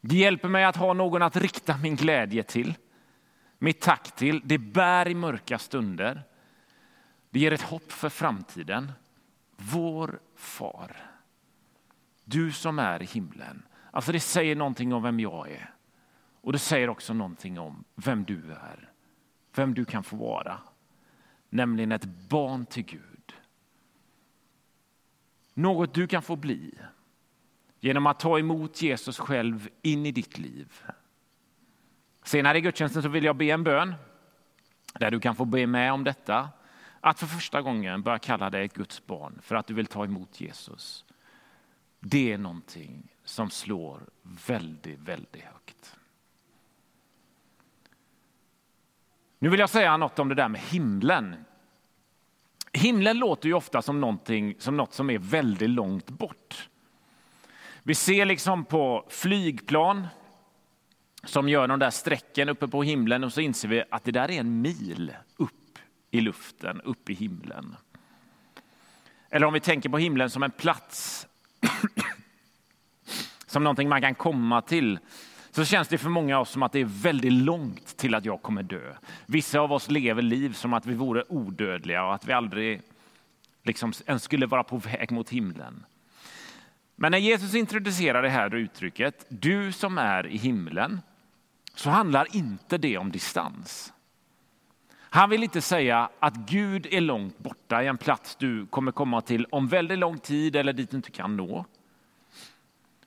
Det 0.00 0.16
hjälper 0.16 0.48
mig 0.48 0.64
att 0.64 0.76
ha 0.76 0.92
någon 0.92 1.22
att 1.22 1.36
rikta 1.36 1.76
min 1.76 1.96
glädje 1.96 2.42
till, 2.42 2.74
mitt 3.62 3.80
tack 3.80 4.16
till. 4.16 4.42
Det 4.44 4.58
bär 4.58 5.08
i 5.08 5.14
mörka 5.14 5.58
stunder. 5.58 6.22
Det 7.30 7.40
ger 7.40 7.52
ett 7.52 7.62
hopp 7.62 7.92
för 7.92 8.08
framtiden. 8.08 8.92
Vår 9.56 10.20
far, 10.36 10.96
du 12.24 12.52
som 12.52 12.78
är 12.78 13.02
i 13.02 13.04
himlen. 13.04 13.62
Alltså 13.90 14.12
det 14.12 14.20
säger 14.20 14.56
någonting 14.56 14.92
om 14.92 15.02
vem 15.02 15.20
jag 15.20 15.50
är. 15.50 15.74
Och 16.40 16.52
det 16.52 16.58
säger 16.58 16.88
också 16.90 17.14
någonting 17.14 17.58
om 17.58 17.84
vem 17.94 18.24
du 18.24 18.52
är. 18.52 18.90
Vem 19.54 19.74
du 19.74 19.84
kan 19.84 20.04
få 20.04 20.16
vara. 20.16 20.58
Nämligen 21.50 21.92
ett 21.92 22.04
barn 22.28 22.66
till 22.66 22.84
Gud. 22.84 23.34
Något 25.54 25.94
du 25.94 26.06
kan 26.06 26.22
få 26.22 26.36
bli 26.36 26.74
genom 27.80 28.06
att 28.06 28.20
ta 28.20 28.38
emot 28.38 28.82
Jesus 28.82 29.18
själv 29.18 29.68
in 29.82 30.06
i 30.06 30.12
ditt 30.12 30.38
liv. 30.38 30.82
Senare 32.22 32.58
i 32.58 32.60
gudstjänsten 32.60 33.02
så 33.02 33.08
vill 33.08 33.24
jag 33.24 33.36
be 33.36 33.44
en 33.44 33.64
bön 33.64 33.94
där 34.94 35.10
du 35.10 35.20
kan 35.20 35.36
få 35.36 35.44
be 35.44 35.66
med 35.66 35.92
om 35.92 36.04
detta. 36.04 36.48
Att 37.00 37.18
för 37.18 37.26
första 37.26 37.62
gången 37.62 38.02
börja 38.02 38.18
kalla 38.18 38.50
dig 38.50 38.64
ett 38.64 38.74
Guds 38.74 39.06
barn 39.06 39.38
för 39.42 39.54
att 39.54 39.66
du 39.66 39.74
vill 39.74 39.86
ta 39.86 40.04
emot 40.04 40.40
Jesus. 40.40 41.04
Det 42.00 42.32
är 42.32 42.38
någonting 42.38 43.08
som 43.24 43.50
slår 43.50 44.00
väldigt, 44.46 44.98
väldigt 44.98 45.42
högt. 45.42 45.96
Nu 49.38 49.48
vill 49.48 49.60
jag 49.60 49.70
säga 49.70 49.96
något 49.96 50.18
om 50.18 50.28
det 50.28 50.34
där 50.34 50.48
med 50.48 50.60
himlen. 50.60 51.44
Himlen 52.72 53.18
låter 53.18 53.48
ju 53.48 53.54
ofta 53.54 53.82
som, 53.82 54.00
någonting, 54.00 54.54
som 54.58 54.76
något 54.76 54.94
som 54.94 55.10
är 55.10 55.18
väldigt 55.18 55.70
långt 55.70 56.10
bort. 56.10 56.68
Vi 57.82 57.94
ser 57.94 58.24
liksom 58.24 58.64
på 58.64 59.06
flygplan 59.08 60.06
som 61.24 61.48
gör 61.48 61.68
de 61.68 61.78
där 61.78 61.90
strecken 61.90 62.48
uppe 62.48 62.68
på 62.68 62.82
himlen 62.82 63.24
och 63.24 63.32
så 63.32 63.40
inser 63.40 63.68
vi 63.68 63.84
att 63.90 64.04
det 64.04 64.12
där 64.12 64.30
är 64.30 64.40
en 64.40 64.62
mil 64.62 65.12
upp 65.36 65.78
i 66.10 66.20
luften, 66.20 66.80
upp 66.80 67.10
i 67.10 67.14
himlen. 67.14 67.76
Eller 69.30 69.46
om 69.46 69.54
vi 69.54 69.60
tänker 69.60 69.88
på 69.88 69.98
himlen 69.98 70.30
som 70.30 70.42
en 70.42 70.50
plats, 70.50 71.26
som 73.46 73.64
någonting 73.64 73.88
man 73.88 74.00
kan 74.00 74.14
komma 74.14 74.62
till, 74.62 74.98
så 75.50 75.64
känns 75.64 75.88
det 75.88 75.98
för 75.98 76.08
många 76.08 76.36
av 76.36 76.42
oss 76.42 76.50
som 76.50 76.62
att 76.62 76.72
det 76.72 76.80
är 76.80 77.02
väldigt 77.02 77.32
långt 77.32 77.96
till 77.96 78.14
att 78.14 78.24
jag 78.24 78.42
kommer 78.42 78.62
dö. 78.62 78.94
Vissa 79.26 79.60
av 79.60 79.72
oss 79.72 79.90
lever 79.90 80.22
liv 80.22 80.52
som 80.52 80.72
att 80.72 80.86
vi 80.86 80.94
vore 80.94 81.24
odödliga 81.28 82.04
och 82.04 82.14
att 82.14 82.28
vi 82.28 82.32
aldrig 82.32 82.82
liksom 83.62 83.92
ens 84.06 84.22
skulle 84.22 84.46
vara 84.46 84.64
på 84.64 84.76
väg 84.76 85.10
mot 85.10 85.30
himlen. 85.30 85.84
Men 86.96 87.12
när 87.12 87.18
Jesus 87.18 87.54
introducerar 87.54 88.22
det 88.22 88.28
här 88.28 88.54
uttrycket, 88.54 89.26
du 89.28 89.72
som 89.72 89.98
är 89.98 90.26
i 90.26 90.36
himlen, 90.36 91.00
så 91.74 91.90
handlar 91.90 92.36
inte 92.36 92.78
det 92.78 92.98
om 92.98 93.10
distans. 93.10 93.92
Han 95.14 95.30
vill 95.30 95.42
inte 95.42 95.60
säga 95.60 96.08
att 96.18 96.34
Gud 96.34 96.86
är 96.90 97.00
långt 97.00 97.38
borta 97.38 97.82
i 97.82 97.86
en 97.86 97.98
plats 97.98 98.36
du 98.36 98.66
kommer 98.66 98.92
komma 98.92 99.20
till 99.20 99.46
om 99.50 99.68
väldigt 99.68 99.98
lång 99.98 100.18
tid 100.18 100.56
eller 100.56 100.72
dit 100.72 100.90
du 100.90 100.96
inte 100.96 101.10
kan 101.10 101.36
nå. 101.36 101.64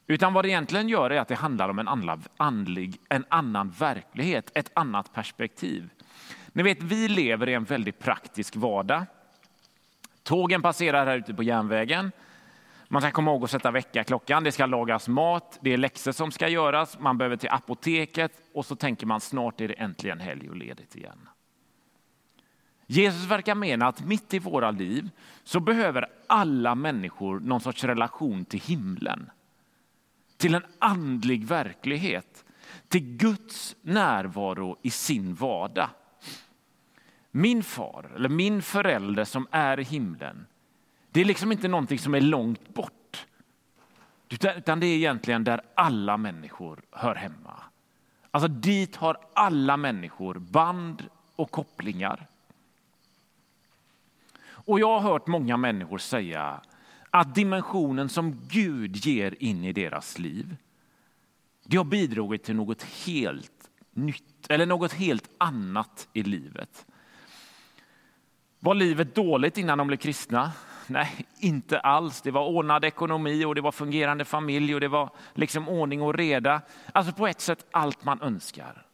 Utan 0.08 0.34
vad 0.34 0.46
det 0.46 0.50
egentligen 0.50 0.90
gör 0.90 1.10
är 1.10 1.20
att 1.20 1.28
det 1.28 1.36
handlar 1.36 1.70
om 1.70 1.80
en 1.80 1.88
annan, 1.88 2.24
andlig, 2.38 3.00
en 3.10 3.26
annan 3.30 3.70
verklighet, 3.70 4.52
ett 4.54 4.72
annat 4.74 5.14
perspektiv. 5.14 5.90
Ni 6.48 6.64
vet, 6.64 6.84
vi 6.84 7.08
lever 7.08 7.50
i 7.50 7.54
en 7.54 7.64
väldigt 7.64 8.00
praktisk 8.00 8.56
vardag. 8.56 9.06
Tågen 10.24 10.62
passerar 10.62 11.06
här 11.06 11.18
ute 11.18 11.34
på 11.34 11.44
järnvägen. 11.44 12.12
Man 12.88 13.02
ska 13.02 13.12
komma 13.12 13.32
ihåg 13.32 13.44
att 13.44 13.52
sätta 13.52 13.72
väckarklockan, 13.72 14.44
det 14.44 14.52
ska 14.52 14.66
lagas 14.66 15.08
mat, 15.08 15.60
det 15.62 15.74
är 15.74 15.78
läxor 15.78 16.12
som 16.12 16.32
ska 16.32 16.48
göras, 16.48 17.00
man 17.00 17.18
behöver 17.18 17.38
till 17.38 17.50
apoteket 17.50 18.32
och 18.54 18.66
så 18.66 18.76
tänker 18.76 19.06
man 19.06 19.22
snart 19.22 19.62
är 19.62 19.68
det 19.68 19.74
äntligen 19.74 20.20
helg 20.20 20.50
och 20.50 20.56
ledigt 20.56 20.96
igen. 20.96 21.30
Jesus 22.88 23.26
verkar 23.26 23.56
mena 23.56 23.88
att 23.88 24.06
mitt 24.06 24.34
i 24.34 24.40
våra 24.40 24.72
liv 24.72 25.10
så 25.44 25.60
behöver 25.60 26.08
alla 26.28 26.76
människor 26.76 27.40
någon 27.40 27.62
sorts 27.62 27.84
relation 27.84 28.46
till 28.46 28.62
himlen. 28.62 29.30
Till 30.38 30.56
en 30.56 30.66
andlig 30.80 31.46
verklighet, 31.46 32.46
till 32.88 33.18
Guds 33.18 33.76
närvaro 33.82 34.78
i 34.82 34.90
sin 34.90 35.36
vardag. 35.36 35.90
Min 37.32 37.64
far 37.64 38.12
eller 38.16 38.30
min 38.30 38.62
förälder 38.62 39.24
som 39.24 39.48
är 39.52 39.80
i 39.80 39.84
himlen, 39.84 40.46
det 41.16 41.22
är 41.22 41.26
liksom 41.26 41.52
inte 41.52 41.68
någonting 41.68 42.00
som 42.00 42.16
är 42.16 42.22
långt 42.22 42.74
bort. 42.74 43.26
Utan 44.30 44.80
det 44.80 44.88
är 44.88 44.96
egentligen 44.96 45.44
där 45.44 45.62
alla 45.76 46.18
människor 46.18 46.82
hör 46.92 47.16
hemma. 47.16 47.64
Alltså 48.32 48.48
dit 48.48 48.96
har 48.96 49.18
alla 49.34 49.78
människor 49.78 50.36
band 50.40 51.10
och 51.36 51.52
kopplingar. 51.52 52.28
Och 54.48 54.80
jag 54.80 55.00
har 55.00 55.12
hört 55.12 55.28
många 55.28 55.58
människor 55.58 55.98
säga 55.98 56.62
att 57.10 57.36
dimensionen 57.36 58.10
som 58.10 58.40
Gud 58.48 58.96
ger 58.96 59.44
in 59.44 59.64
i 59.64 59.74
deras 59.74 60.20
liv, 60.20 60.56
det 61.64 61.78
har 61.78 61.84
bidragit 61.84 62.44
till 62.44 62.56
något 62.56 62.84
helt 62.84 63.70
nytt 63.92 64.50
eller 64.50 64.66
något 64.66 64.94
helt 64.94 65.30
annat 65.38 66.08
i 66.14 66.24
livet. 66.24 66.86
Var 68.60 68.76
livet 68.76 69.16
dåligt 69.16 69.58
innan 69.58 69.78
de 69.78 69.88
blev 69.88 69.98
kristna? 69.98 70.52
Nej, 70.88 71.26
inte 71.40 71.80
alls. 71.80 72.22
Det 72.22 72.32
var 72.32 72.48
ordnad 72.48 72.86
ekonomi 72.86 73.46
och 73.46 73.56
det 73.56 73.62
var 73.62 73.72
fungerande 73.72 74.26
familj 74.26 74.76
och 74.76 74.82
det 74.82 74.88
var 74.88 75.10
liksom 75.34 75.70
ordning 75.70 76.02
och 76.02 76.14
reda. 76.14 76.62
Alltså 76.94 77.14
på 77.14 77.28
ett 77.28 77.42
sätt 77.42 77.66
allt 77.72 78.04
man 78.04 78.22
önskar. 78.22 78.86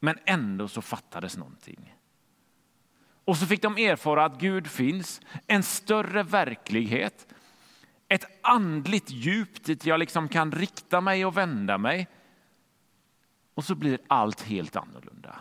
Men 0.00 0.18
ändå 0.24 0.68
så 0.68 0.82
fattades 0.82 1.36
någonting. 1.36 1.94
Och 3.24 3.36
så 3.36 3.46
fick 3.46 3.62
de 3.62 3.76
erfara 3.76 4.24
att 4.24 4.40
Gud 4.40 4.66
finns, 4.66 5.20
en 5.46 5.62
större 5.62 6.22
verklighet, 6.22 7.34
ett 8.08 8.26
andligt 8.42 9.10
djup 9.10 9.64
dit 9.64 9.86
jag 9.86 10.00
liksom 10.00 10.28
kan 10.28 10.52
rikta 10.52 11.00
mig 11.00 11.26
och 11.26 11.36
vända 11.36 11.78
mig. 11.78 12.08
Och 13.54 13.64
så 13.64 13.74
blir 13.74 13.98
allt 14.06 14.42
helt 14.42 14.76
annorlunda. 14.76 15.36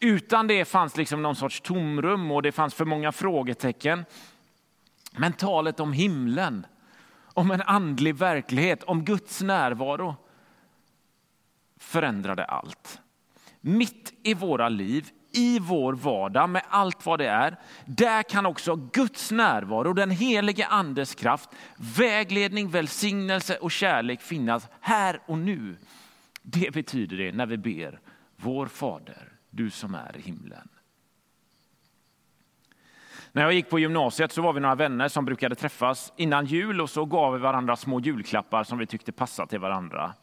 Utan 0.00 0.46
det 0.46 0.64
fanns 0.64 0.96
liksom 0.96 1.22
någon 1.22 1.36
sorts 1.36 1.60
tomrum 1.60 2.30
och 2.30 2.42
det 2.42 2.52
fanns 2.52 2.74
för 2.74 2.84
många 2.84 3.12
frågetecken. 3.12 4.04
Men 5.12 5.32
talet 5.32 5.80
om 5.80 5.92
himlen, 5.92 6.66
om 7.24 7.50
en 7.50 7.62
andlig 7.62 8.16
verklighet, 8.16 8.82
om 8.82 9.04
Guds 9.04 9.42
närvaro 9.42 10.16
förändrade 11.78 12.44
allt. 12.44 13.00
Mitt 13.60 14.12
i 14.22 14.34
våra 14.34 14.68
liv, 14.68 15.10
i 15.32 15.58
vår 15.58 15.92
vardag 15.92 16.50
med 16.50 16.62
allt 16.68 17.06
vad 17.06 17.18
det 17.18 17.28
är, 17.28 17.56
där 17.84 18.22
kan 18.22 18.46
också 18.46 18.76
Guds 18.76 19.30
närvaro, 19.30 19.92
den 19.92 20.10
helige 20.10 20.66
andes 20.66 21.14
kraft, 21.14 21.50
vägledning, 21.76 22.70
välsignelse 22.70 23.56
och 23.56 23.70
kärlek 23.70 24.22
finnas 24.22 24.68
här 24.80 25.20
och 25.26 25.38
nu. 25.38 25.76
Det 26.42 26.74
betyder 26.74 27.16
det 27.16 27.32
när 27.32 27.46
vi 27.46 27.56
ber 27.56 28.00
vår 28.36 28.66
Fader, 28.66 29.32
du 29.56 29.70
som 29.70 29.94
är 29.94 30.16
i 30.16 30.20
himlen. 30.20 30.68
När 33.32 33.42
jag 33.42 33.52
gick 33.52 33.70
på 33.70 33.78
gymnasiet 33.78 34.32
så 34.32 34.42
var 34.42 34.52
vi 34.52 34.60
några 34.60 34.74
vänner 34.74 35.08
som 35.08 35.24
brukade 35.24 35.54
träffas 35.54 36.12
innan 36.16 36.46
jul 36.46 36.80
och 36.80 36.90
så 36.90 37.04
gav 37.04 37.32
vi 37.32 37.38
varandra 37.38 37.76
små 37.76 38.00
julklappar 38.00 38.64
som 38.64 38.78
vi 38.78 38.86
tyckte 38.86 39.12
passade 39.12 39.48
till 39.48 39.58
varandra. 39.58 40.14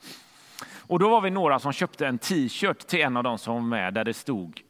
Och 0.88 1.00
då 1.00 1.10
var 1.10 1.22
vi 1.22 1.30
några 1.30 1.60
som 1.60 1.74
köpte 1.74 2.08
en 2.08 2.18
t-shirt 2.18 2.88
till 2.88 3.02
en 3.02 3.18
av 3.18 3.24
dem 3.24 3.38
som 3.38 3.54
var 3.54 3.62
med 3.62 3.94
där 3.94 4.04
det 4.04 4.14
stod 4.14 4.62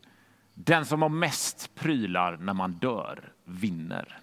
den 0.54 0.86
som 0.86 1.02
har 1.02 1.10
mest 1.10 1.76
prylar 1.76 2.38
när 2.38 2.54
man 2.54 2.72
dör 2.72 3.32
vinner. 3.46 4.20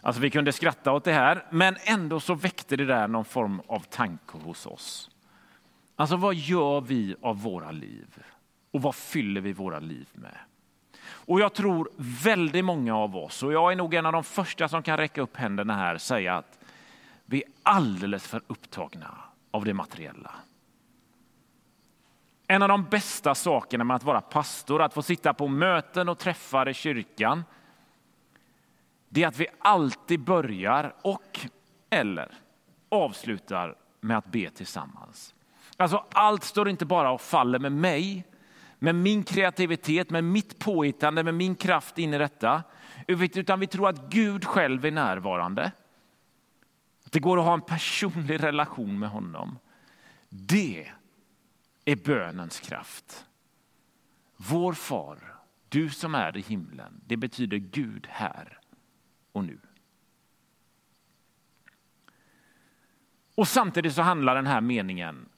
Alltså 0.00 0.22
vi 0.22 0.30
kunde 0.30 0.52
skratta 0.52 0.92
åt 0.92 1.04
det 1.04 1.12
här, 1.12 1.46
men 1.50 1.76
ändå 1.84 2.20
så 2.20 2.34
väckte 2.34 2.76
det 2.76 2.84
där 2.84 3.08
någon 3.08 3.24
form 3.24 3.62
av 3.66 3.80
tanke 3.80 4.38
hos 4.38 4.66
oss. 4.66 5.10
Alltså 5.96 6.16
vad 6.16 6.34
gör 6.34 6.80
vi 6.80 7.16
av 7.22 7.42
våra 7.42 7.70
liv? 7.70 8.22
Och 8.78 8.82
vad 8.82 8.94
fyller 8.94 9.40
vi 9.40 9.52
våra 9.52 9.78
liv 9.78 10.08
med? 10.12 10.36
Och 11.06 11.40
jag 11.40 11.54
tror 11.54 11.90
väldigt 11.96 12.64
många 12.64 12.96
av 12.96 13.16
oss, 13.16 13.42
och 13.42 13.52
jag 13.52 13.72
är 13.72 13.76
nog 13.76 13.94
en 13.94 14.06
av 14.06 14.12
de 14.12 14.24
första 14.24 14.68
som 14.68 14.82
kan 14.82 14.96
räcka 14.96 15.20
upp 15.20 15.36
händerna 15.36 15.74
här, 15.74 15.98
säga 15.98 16.36
att 16.36 16.58
vi 17.24 17.42
är 17.42 17.50
alldeles 17.62 18.26
för 18.26 18.42
upptagna 18.46 19.14
av 19.50 19.64
det 19.64 19.74
materiella. 19.74 20.34
En 22.46 22.62
av 22.62 22.68
de 22.68 22.84
bästa 22.84 23.34
sakerna 23.34 23.84
med 23.84 23.96
att 23.96 24.04
vara 24.04 24.20
pastor, 24.20 24.82
att 24.82 24.94
få 24.94 25.02
sitta 25.02 25.34
på 25.34 25.48
möten 25.48 26.08
och 26.08 26.18
träffar 26.18 26.68
i 26.68 26.74
kyrkan, 26.74 27.44
det 29.08 29.22
är 29.22 29.28
att 29.28 29.38
vi 29.38 29.46
alltid 29.58 30.20
börjar 30.20 30.94
och 31.02 31.40
eller 31.90 32.34
avslutar 32.88 33.76
med 34.00 34.18
att 34.18 34.26
be 34.26 34.50
tillsammans. 34.50 35.34
Alltså 35.76 36.04
allt 36.12 36.44
står 36.44 36.68
inte 36.68 36.84
bara 36.84 37.10
och 37.10 37.20
faller 37.20 37.58
med 37.58 37.72
mig, 37.72 38.24
med 38.78 38.94
min 38.94 39.22
kreativitet, 39.22 40.10
med 40.10 40.24
mitt 40.24 40.58
påhittande, 40.58 41.22
med 41.22 41.34
min 41.34 41.54
kraft 41.54 41.98
in 41.98 42.14
i 42.14 42.18
detta. 42.18 42.62
Utan 43.06 43.60
vi 43.60 43.66
tror 43.66 43.88
att 43.88 44.10
Gud 44.10 44.44
själv 44.44 44.84
är 44.84 44.90
närvarande. 44.90 45.72
Att 47.04 47.12
det 47.12 47.20
går 47.20 47.38
att 47.38 47.44
ha 47.44 47.54
en 47.54 47.60
personlig 47.60 48.42
relation 48.42 48.98
med 48.98 49.10
honom. 49.10 49.58
Det 50.28 50.92
är 51.84 51.96
bönens 51.96 52.60
kraft. 52.60 53.26
Vår 54.36 54.72
far, 54.72 55.34
du 55.68 55.90
som 55.90 56.14
är 56.14 56.36
i 56.36 56.40
himlen, 56.40 57.00
det 57.06 57.16
betyder 57.16 57.56
Gud 57.56 58.06
här 58.10 58.58
och 59.32 59.44
nu. 59.44 59.58
Och 63.34 63.48
samtidigt 63.48 63.94
så 63.94 64.02
handlar 64.02 64.34
den 64.34 64.46
här 64.46 64.60
meningen 64.60 65.28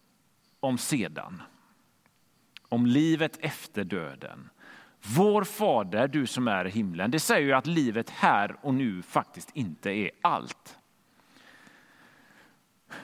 om 0.61 0.79
sedan. 0.79 1.43
Om 2.71 2.87
livet 2.87 3.39
efter 3.41 3.85
döden. 3.85 4.51
Vår 5.03 5.45
fader, 5.45 6.09
du 6.09 6.27
som 6.27 6.49
är 6.49 6.67
i 6.67 6.71
himlen. 6.71 7.11
Det 7.11 7.21
säger 7.21 7.47
ju 7.47 7.53
att 7.53 7.67
livet 7.67 8.11
här 8.11 8.57
och 8.61 8.75
nu 8.75 9.03
faktiskt 9.03 9.51
inte 9.55 9.91
är 9.91 10.11
allt. 10.21 10.77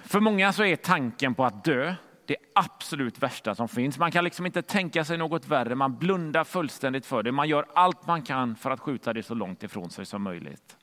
För 0.02 0.20
många 0.20 0.52
så 0.52 0.64
är 0.64 0.76
tanken 0.76 1.34
på 1.34 1.44
att 1.44 1.64
dö 1.64 1.94
det 2.26 2.36
absolut 2.54 3.18
värsta 3.18 3.54
som 3.54 3.68
finns. 3.68 3.98
Man 3.98 4.12
kan 4.12 4.24
liksom 4.24 4.46
inte 4.46 4.62
tänka 4.62 5.04
sig 5.04 5.18
något 5.18 5.48
värre. 5.48 5.74
Man 5.74 5.98
blundar 5.98 6.44
fullständigt 6.44 7.06
för 7.06 7.22
det. 7.22 7.32
Man 7.32 7.48
gör 7.48 7.66
allt 7.74 8.06
man 8.06 8.22
kan 8.22 8.56
för 8.56 8.70
att 8.70 8.80
skjuta 8.80 9.12
det 9.12 9.22
så 9.22 9.34
långt 9.34 9.62
ifrån 9.62 9.90
sig 9.90 10.06
som 10.06 10.22
möjligt. 10.22 10.76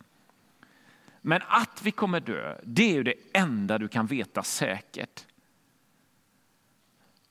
Men 1.22 1.42
att 1.48 1.82
vi 1.84 1.92
kommer 1.92 2.20
dö, 2.20 2.58
det 2.64 2.90
är 2.90 2.94
ju 2.94 3.04
det 3.04 3.16
enda 3.34 3.78
du 3.78 3.88
kan 3.88 4.06
veta 4.06 4.44
säkert. 4.44 5.26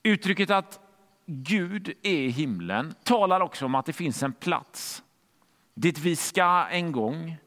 Uttrycket 0.03 0.49
att 0.49 0.79
Gud 1.25 1.93
är 2.03 2.11
i 2.11 2.29
himlen 2.29 2.95
talar 3.03 3.41
också 3.41 3.65
om 3.65 3.75
att 3.75 3.85
det 3.85 3.93
finns 3.93 4.23
en 4.23 4.33
plats 4.33 5.03
dit 5.73 5.99
vi 5.99 6.15
ska 6.15 6.67
en 6.71 6.91
gång. 6.91 7.37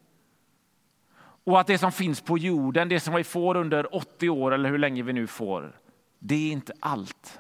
Och 1.44 1.60
att 1.60 1.66
det 1.66 1.78
som 1.78 1.92
finns 1.92 2.20
på 2.20 2.38
jorden, 2.38 2.88
det 2.88 3.00
som 3.00 3.14
vi 3.14 3.24
får 3.24 3.56
under 3.56 3.94
80 3.94 4.28
år 4.28 4.54
eller 4.54 4.70
hur 4.70 4.78
länge 4.78 5.02
vi 5.02 5.12
nu 5.12 5.26
får, 5.26 5.76
det 6.18 6.34
är 6.34 6.52
inte 6.52 6.72
allt. 6.80 7.38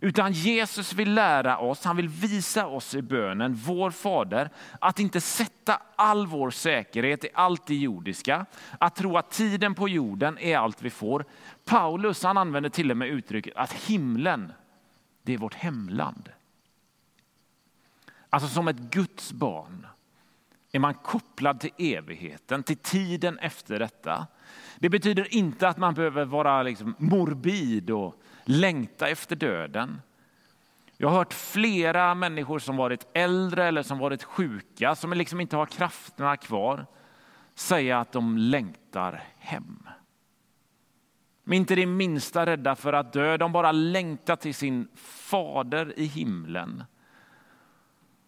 Utan 0.00 0.32
Jesus 0.32 0.92
vill 0.92 1.14
lära 1.14 1.58
oss, 1.58 1.84
han 1.84 1.96
vill 1.96 2.08
visa 2.08 2.66
oss 2.66 2.94
i 2.94 3.02
bönen, 3.02 3.54
vår 3.54 3.90
Fader, 3.90 4.50
att 4.80 4.98
inte 4.98 5.20
sätta 5.20 5.82
all 5.96 6.26
vår 6.26 6.50
säkerhet 6.50 7.24
i 7.24 7.28
allt 7.34 7.66
det 7.66 7.74
jordiska, 7.74 8.46
att 8.78 8.96
tro 8.96 9.16
att 9.16 9.30
tiden 9.30 9.74
på 9.74 9.88
jorden 9.88 10.38
är 10.38 10.58
allt 10.58 10.82
vi 10.82 10.90
får. 10.90 11.24
Paulus 11.64 12.22
han 12.22 12.38
använder 12.38 12.70
till 12.70 12.90
och 12.90 12.96
med 12.96 13.08
uttrycket 13.08 13.56
att 13.56 13.72
himlen, 13.72 14.52
det 15.28 15.34
är 15.34 15.38
vårt 15.38 15.54
hemland. 15.54 16.32
Alltså 18.30 18.48
som 18.48 18.68
ett 18.68 18.76
Guds 18.76 19.32
barn 19.32 19.86
är 20.72 20.78
man 20.78 20.94
kopplad 20.94 21.60
till 21.60 21.70
evigheten, 21.78 22.62
till 22.62 22.76
tiden 22.76 23.38
efter 23.38 23.78
detta. 23.78 24.26
Det 24.78 24.88
betyder 24.88 25.34
inte 25.34 25.68
att 25.68 25.76
man 25.76 25.94
behöver 25.94 26.24
vara 26.24 26.62
liksom 26.62 26.94
morbid 26.98 27.90
och 27.90 28.22
längta 28.44 29.08
efter 29.08 29.36
döden. 29.36 30.00
Jag 30.96 31.08
har 31.08 31.16
hört 31.16 31.34
flera 31.34 32.14
människor 32.14 32.58
som 32.58 32.76
varit 32.76 33.06
äldre 33.12 33.64
eller 33.64 33.82
som 33.82 33.98
varit 33.98 34.22
sjuka, 34.22 34.94
som 34.94 35.12
liksom 35.12 35.40
inte 35.40 35.56
har 35.56 35.66
krafterna 35.66 36.36
kvar, 36.36 36.86
säga 37.54 38.00
att 38.00 38.12
de 38.12 38.38
längtar 38.38 39.22
hem. 39.38 39.88
De 41.48 41.54
är 41.54 41.56
inte 41.56 41.74
det 41.74 41.86
minsta 41.86 42.46
rädda 42.46 42.76
för 42.76 42.92
att 42.92 43.12
dö, 43.12 43.36
de 43.36 43.52
bara 43.52 43.72
längtar 43.72 44.36
till 44.36 44.54
sin 44.54 44.88
fader 44.96 45.98
i 45.98 46.04
himlen. 46.04 46.84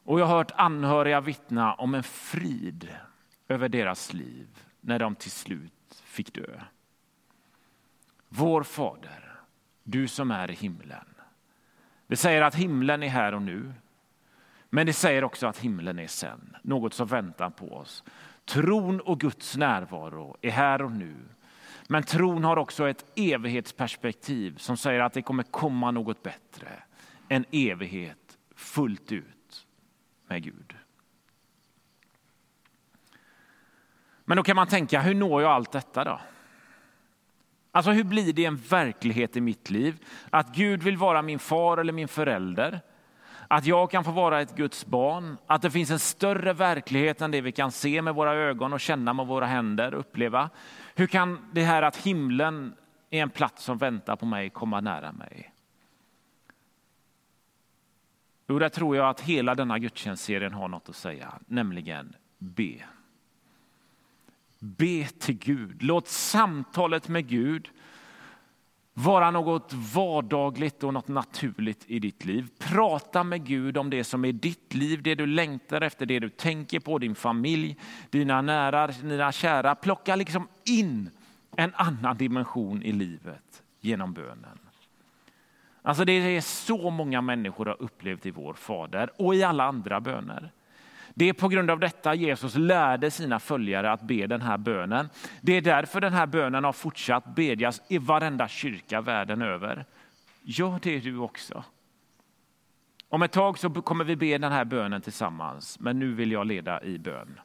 Och 0.04 0.20
jag 0.20 0.26
har 0.26 0.37
hört 0.37 0.52
anhöriga 0.56 1.20
vittna 1.20 1.74
om 1.74 1.94
en 1.94 2.02
frid 2.02 2.88
över 3.48 3.68
deras 3.68 4.12
liv 4.12 4.48
när 4.80 4.98
de 4.98 5.14
till 5.14 5.30
slut 5.30 6.02
fick 6.04 6.35
dö. 6.35 6.61
Vår 8.28 8.62
Fader, 8.62 9.40
du 9.83 10.09
som 10.09 10.30
är 10.30 10.50
i 10.50 10.54
himlen. 10.54 11.14
Det 12.06 12.16
säger 12.16 12.42
att 12.42 12.54
himlen 12.54 13.02
är 13.02 13.09
här 13.09 13.35
och 13.35 13.42
nu. 13.42 13.72
Men 14.70 14.87
det 14.87 14.92
säger 14.92 15.24
också 15.24 15.46
att 15.46 15.59
himlen 15.59 15.98
är 15.98 16.06
sen, 16.06 16.56
något 16.62 16.94
som 16.94 17.06
väntar 17.06 17.50
på 17.50 17.76
oss. 17.76 18.04
Tron 18.44 19.00
och 19.00 19.20
Guds 19.20 19.56
närvaro 19.56 20.37
är 20.40 20.50
här 20.50 20.83
och 20.83 20.92
nu. 20.92 21.14
Men 21.92 22.03
tron 22.03 22.44
har 22.44 22.57
också 22.57 22.88
ett 22.88 23.05
evighetsperspektiv 23.14 24.57
som 24.57 24.76
säger 24.76 25.00
att 25.00 25.12
det 25.12 25.22
kommer 25.22 25.42
komma 25.42 25.90
något 25.90 26.22
bättre. 26.22 26.68
En 27.29 27.44
evighet 27.50 28.38
fullt 28.55 29.12
ut 29.12 29.66
med 30.26 30.42
Gud. 30.42 30.74
Men 34.24 34.37
då 34.37 34.42
kan 34.42 34.57
man 34.57 34.66
tänka, 34.66 35.00
hur 35.00 35.14
når 35.14 35.42
jag 35.42 35.50
allt 35.50 35.72
detta 35.72 36.05
då? 36.05 36.20
Alltså 37.72 37.90
hur 37.90 38.05
blir 38.05 38.33
det 38.33 38.44
en 38.44 38.57
verklighet 38.57 39.37
i 39.37 39.40
mitt 39.40 39.70
liv? 39.70 40.05
Att 40.31 40.55
Gud 40.55 40.83
vill 40.83 40.96
vara 40.96 41.22
min 41.22 41.38
far 41.38 41.79
eller 41.79 41.92
min 41.92 42.09
förälder. 42.09 42.81
Att 43.52 43.66
jag 43.66 43.90
kan 43.90 44.04
få 44.04 44.10
vara 44.10 44.40
ett 44.40 44.56
Guds 44.56 44.86
barn. 44.86 45.36
Att 45.46 45.62
det 45.62 45.70
finns 45.70 45.90
en 45.90 45.98
större 45.98 46.52
verklighet 46.52 47.20
än 47.20 47.30
det 47.30 47.40
vi 47.40 47.52
kan 47.52 47.72
se 47.72 48.02
med 48.02 48.14
våra 48.14 48.34
ögon 48.34 48.72
och 48.72 48.80
känna 48.80 49.12
med 49.12 49.26
våra 49.26 49.46
händer, 49.46 49.94
uppleva. 49.94 50.50
Hur 50.94 51.06
kan 51.06 51.50
det 51.52 51.62
här 51.62 51.82
att 51.82 51.96
himlen 51.96 52.74
är 53.10 53.22
en 53.22 53.30
plats 53.30 53.64
som 53.64 53.78
väntar 53.78 54.16
på 54.16 54.26
mig 54.26 54.50
komma 54.50 54.80
nära 54.80 55.12
mig? 55.12 55.52
Jo, 58.48 58.58
där 58.58 58.68
tror 58.68 58.96
jag 58.96 59.08
att 59.08 59.20
hela 59.20 59.54
denna 59.54 59.78
gudstjänstserien 59.78 60.52
har 60.52 60.68
något 60.68 60.88
att 60.88 60.96
säga, 60.96 61.34
nämligen 61.46 62.14
be. 62.38 62.74
Be 64.58 65.04
till 65.04 65.38
Gud. 65.38 65.82
Låt 65.82 66.08
samtalet 66.08 67.08
med 67.08 67.28
Gud 67.28 67.70
vara 68.94 69.31
något 69.31 69.72
vardagligt 69.72 70.85
och 70.85 70.94
något 70.94 71.09
naturligt 71.09 71.85
i 71.87 71.98
ditt 71.98 72.24
liv. 72.24 72.48
Prata 72.59 73.24
med 73.24 73.46
Gud 73.46 73.76
om 73.76 73.90
det 73.90 74.05
som 74.05 74.24
är 74.24 74.33
ditt 74.33 74.74
liv, 74.74 75.03
det 75.03 75.14
du 75.14 75.26
längtar 75.26 75.81
efter, 75.81 76.07
det 76.07 76.18
du 76.18 76.29
tänker 76.29 76.81
på, 76.81 76.98
din 76.98 77.14
familj, 77.14 77.76
dina 78.11 78.42
nära, 78.42 78.87
dina 78.87 79.33
kära. 79.33 79.74
Plocka 79.74 80.16
liksom 80.16 80.48
in 80.64 81.11
en 81.57 81.72
annan 81.74 82.16
dimension 82.16 82.83
i 82.83 82.92
livet 82.92 83.62
genom 83.81 84.12
bönen. 84.12 84.59
Alltså 85.83 86.05
det 86.05 86.12
är 86.12 86.40
så 86.40 86.90
många 86.90 87.20
människor 87.20 87.66
har 87.66 87.83
upplevt 87.83 88.26
i 88.26 88.31
vår 88.31 88.55
Fader 88.55 89.11
och 89.16 89.35
i 89.35 89.42
alla 89.42 89.64
andra 89.64 90.00
böner. 90.00 90.53
Det 91.20 91.28
är 91.28 91.33
på 91.33 91.48
grund 91.48 91.70
av 91.70 91.80
detta 91.80 92.14
Jesus 92.14 92.54
lärde 92.54 93.11
sina 93.11 93.40
följare 93.40 93.92
att 93.92 94.02
be 94.02 94.26
den 94.26 94.42
här 94.42 94.59
bönen. 94.59 95.09
Det 95.40 95.52
är 95.52 95.61
därför 95.61 96.00
den 96.00 96.12
här 96.12 96.26
bönen 96.26 96.64
har 96.64 96.72
fortsatt 96.72 97.35
bedjas 97.35 97.83
i 97.88 97.98
varenda 97.98 98.48
kyrka 98.48 99.00
världen 99.00 99.42
över. 99.42 99.85
Gör 100.42 100.78
det 100.83 101.00
du 101.00 101.18
också. 101.18 101.64
Om 103.09 103.22
ett 103.22 103.33
tag 103.33 103.59
så 103.59 103.70
kommer 103.70 104.04
vi 104.04 104.16
be 104.16 104.38
den 104.38 104.52
här 104.52 104.64
bönen 104.64 105.00
tillsammans, 105.02 105.80
men 105.80 105.98
nu 105.98 106.14
vill 106.14 106.33
jag 106.33 106.46
leda 106.46 106.83
i 106.83 106.98
bön. 106.98 107.40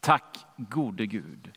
Tack 0.00 0.38
gode 0.56 1.06
Gud 1.06 1.50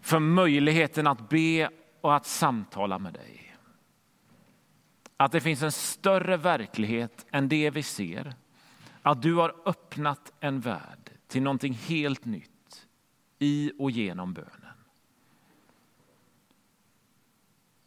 för 0.00 0.18
möjligheten 0.18 1.06
att 1.06 1.28
be 1.28 1.70
och 2.00 2.16
att 2.16 2.26
samtala 2.26 2.98
med 2.98 3.12
dig. 3.12 3.56
Att 5.16 5.32
det 5.32 5.40
finns 5.40 5.62
en 5.62 5.72
större 5.72 6.36
verklighet 6.36 7.26
än 7.30 7.48
det 7.48 7.70
vi 7.70 7.82
ser. 7.82 8.34
Att 9.06 9.22
du 9.22 9.34
har 9.34 9.54
öppnat 9.64 10.32
en 10.40 10.60
värld 10.60 11.10
till 11.26 11.42
någonting 11.42 11.72
helt 11.72 12.24
nytt 12.24 12.86
i 13.38 13.72
och 13.78 13.90
genom 13.90 14.32
bönen. 14.32 14.50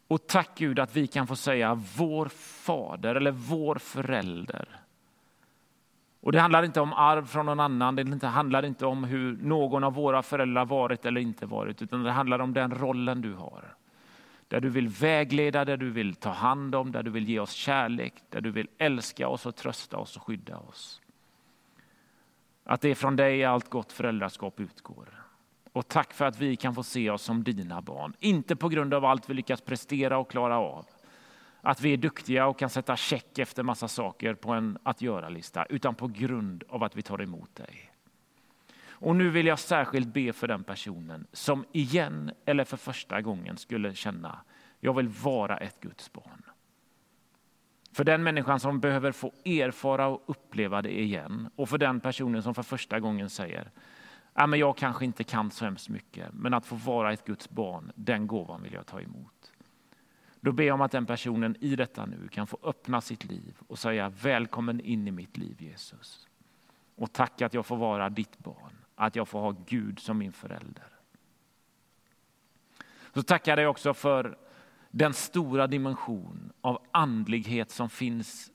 Och 0.08 0.26
tack 0.26 0.58
Gud 0.58 0.78
att 0.78 0.96
vi 0.96 1.06
kan 1.06 1.26
få 1.26 1.36
säga 1.36 1.74
vår 1.96 2.28
fader 2.64 3.14
eller 3.14 3.30
vår 3.30 3.74
förälder. 3.74 4.80
Och 6.20 6.32
Det 6.32 6.40
handlar 6.40 6.62
inte 6.62 6.80
om 6.80 6.92
arv 6.92 7.26
från 7.26 7.46
någon 7.46 7.60
annan, 7.60 7.96
det 7.96 8.26
handlar 8.26 8.64
inte 8.64 8.86
om 8.86 9.04
hur 9.04 9.36
någon 9.36 9.84
av 9.84 9.94
våra 9.94 10.22
föräldrar 10.22 10.64
varit 10.64 11.04
eller 11.04 11.20
inte 11.20 11.46
varit, 11.46 11.82
utan 11.82 12.02
det 12.02 12.10
handlar 12.10 12.38
om 12.38 12.52
den 12.52 12.74
rollen 12.74 13.20
du 13.20 13.34
har. 13.34 13.74
Där 14.48 14.60
du 14.60 14.68
vill 14.68 14.88
vägleda, 14.88 15.64
där 15.64 15.76
du 15.76 15.90
vill 15.90 16.14
ta 16.14 16.30
hand 16.30 16.74
om, 16.74 16.92
där 16.92 17.02
du 17.02 17.10
vill 17.10 17.28
ge 17.28 17.40
oss 17.40 17.52
kärlek, 17.52 18.14
där 18.28 18.40
du 18.40 18.50
vill 18.50 18.68
älska 18.78 19.28
oss 19.28 19.46
och 19.46 19.56
trösta 19.56 19.96
oss 19.96 20.16
och 20.16 20.22
skydda 20.22 20.56
oss. 20.56 21.00
Att 22.70 22.80
det 22.80 22.88
är 22.88 22.94
från 22.94 23.16
dig 23.16 23.44
allt 23.44 23.70
gott 23.70 23.92
föräldraskap 23.92 24.60
utgår. 24.60 25.08
Och 25.72 25.88
tack 25.88 26.12
för 26.12 26.24
att 26.24 26.38
vi 26.38 26.56
kan 26.56 26.74
få 26.74 26.82
se 26.82 27.10
oss 27.10 27.22
som 27.22 27.44
dina 27.44 27.82
barn. 27.82 28.14
Inte 28.18 28.56
på 28.56 28.68
grund 28.68 28.94
av 28.94 29.04
allt 29.04 29.30
vi 29.30 29.34
lyckas 29.34 29.60
prestera 29.60 30.18
och 30.18 30.30
klara 30.30 30.58
av. 30.58 30.86
Att 31.60 31.80
vi 31.80 31.92
är 31.92 31.96
duktiga 31.96 32.46
och 32.46 32.58
kan 32.58 32.70
sätta 32.70 32.96
check 32.96 33.38
efter 33.38 33.62
massa 33.62 33.88
saker 33.88 34.34
på 34.34 34.52
en 34.52 34.78
att 34.82 35.02
göra-lista. 35.02 35.64
Utan 35.64 35.94
på 35.94 36.06
grund 36.06 36.64
av 36.68 36.84
att 36.84 36.96
vi 36.96 37.02
tar 37.02 37.22
emot 37.22 37.54
dig. 37.54 37.92
Och 38.90 39.16
nu 39.16 39.30
vill 39.30 39.46
jag 39.46 39.58
särskilt 39.58 40.08
be 40.08 40.32
för 40.32 40.48
den 40.48 40.64
personen 40.64 41.26
som 41.32 41.64
igen 41.72 42.30
eller 42.44 42.64
för 42.64 42.76
första 42.76 43.20
gången 43.20 43.56
skulle 43.56 43.94
känna, 43.94 44.40
jag 44.80 44.94
vill 44.94 45.08
vara 45.08 45.56
ett 45.56 45.80
Guds 45.80 46.12
barn. 46.12 46.42
För 47.92 48.04
den 48.04 48.22
människan 48.22 48.60
som 48.60 48.80
behöver 48.80 49.12
få 49.12 49.32
erfara 49.44 50.06
och 50.06 50.22
uppleva 50.26 50.82
det 50.82 51.00
igen. 51.00 51.50
Och 51.56 51.68
för 51.68 51.78
den 51.78 52.00
personen 52.00 52.42
som 52.42 52.54
för 52.54 52.62
första 52.62 53.00
gången 53.00 53.30
säger, 53.30 53.70
ja, 54.34 54.46
men 54.46 54.58
jag 54.58 54.76
kanske 54.76 55.04
inte 55.04 55.24
kan 55.24 55.50
så 55.50 55.64
hemskt 55.64 55.88
mycket, 55.88 56.26
men 56.32 56.54
att 56.54 56.66
få 56.66 56.74
vara 56.74 57.12
ett 57.12 57.24
Guds 57.24 57.50
barn, 57.50 57.92
den 57.94 58.26
gåvan 58.26 58.62
vill 58.62 58.72
jag 58.72 58.86
ta 58.86 59.00
emot. 59.00 59.52
Då 60.40 60.52
ber 60.52 60.64
jag 60.64 60.74
om 60.74 60.80
att 60.80 60.92
den 60.92 61.06
personen 61.06 61.56
i 61.60 61.76
detta 61.76 62.06
nu 62.06 62.28
kan 62.28 62.46
få 62.46 62.58
öppna 62.62 63.00
sitt 63.00 63.24
liv 63.24 63.56
och 63.68 63.78
säga 63.78 64.08
välkommen 64.08 64.80
in 64.80 65.08
i 65.08 65.10
mitt 65.10 65.36
liv 65.36 65.62
Jesus. 65.62 66.28
Och 66.96 67.12
tack 67.12 67.42
att 67.42 67.54
jag 67.54 67.66
får 67.66 67.76
vara 67.76 68.08
ditt 68.08 68.38
barn, 68.38 68.72
att 68.94 69.16
jag 69.16 69.28
får 69.28 69.40
ha 69.40 69.54
Gud 69.66 69.98
som 69.98 70.18
min 70.18 70.32
förälder. 70.32 70.88
Så 73.14 73.22
tackar 73.22 73.52
jag 73.52 73.58
dig 73.58 73.66
också 73.66 73.94
för 73.94 74.38
den 74.98 75.14
stora 75.14 75.66
dimension 75.66 76.52
av 76.60 76.78
andlighet 76.90 77.70
som 77.70 77.90
finns 77.90 78.50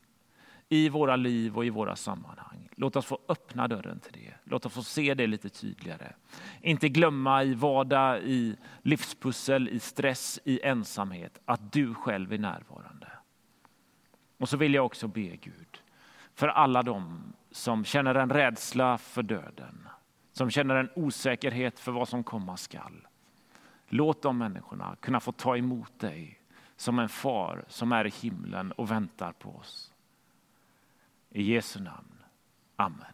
i 0.69 0.89
våra 0.89 1.15
liv 1.15 1.57
och 1.57 1.65
i 1.65 1.69
våra 1.69 1.95
sammanhang. 1.95 2.69
Låt 2.75 2.95
oss 2.95 3.05
få 3.05 3.19
öppna 3.27 3.67
dörren 3.67 3.99
till 3.99 4.11
det. 4.13 4.33
Låt 4.43 4.65
oss 4.65 4.73
få 4.73 4.83
se 4.83 5.13
det 5.13 5.27
lite 5.27 5.49
tydligare. 5.49 6.13
Inte 6.61 6.89
glömma 6.89 7.43
i 7.43 7.53
vardag, 7.53 8.23
i 8.23 8.55
livspussel, 8.81 9.69
i 9.69 9.79
stress, 9.79 10.39
i 10.43 10.61
ensamhet 10.63 11.39
att 11.45 11.71
du 11.71 11.93
själv 11.93 12.33
är 12.33 12.37
närvarande. 12.37 13.07
Och 14.37 14.49
så 14.49 14.57
vill 14.57 14.73
jag 14.73 14.85
också 14.85 15.07
be 15.07 15.35
Gud 15.35 15.81
för 16.33 16.47
alla 16.47 16.83
dem 16.83 17.33
som 17.51 17.85
känner 17.85 18.15
en 18.15 18.29
rädsla 18.29 18.97
för 18.97 19.23
döden, 19.23 19.87
som 20.31 20.49
känner 20.49 20.75
en 20.75 20.89
osäkerhet 20.95 21.79
för 21.79 21.91
vad 21.91 22.07
som 22.07 22.23
komma 22.23 22.57
skall. 22.57 23.07
Låt 23.93 24.21
de 24.21 24.37
människorna 24.37 24.95
kunna 24.99 25.19
få 25.19 25.31
ta 25.31 25.57
emot 25.57 25.99
dig 25.99 26.39
som 26.75 26.99
en 26.99 27.09
far 27.09 27.65
som 27.67 27.91
är 27.91 28.07
i 28.07 28.09
himlen 28.09 28.71
och 28.71 28.91
väntar 28.91 29.31
på 29.31 29.55
oss. 29.55 29.93
I 31.29 31.43
Jesu 31.43 31.79
namn. 31.79 32.23
Amen. 32.75 33.12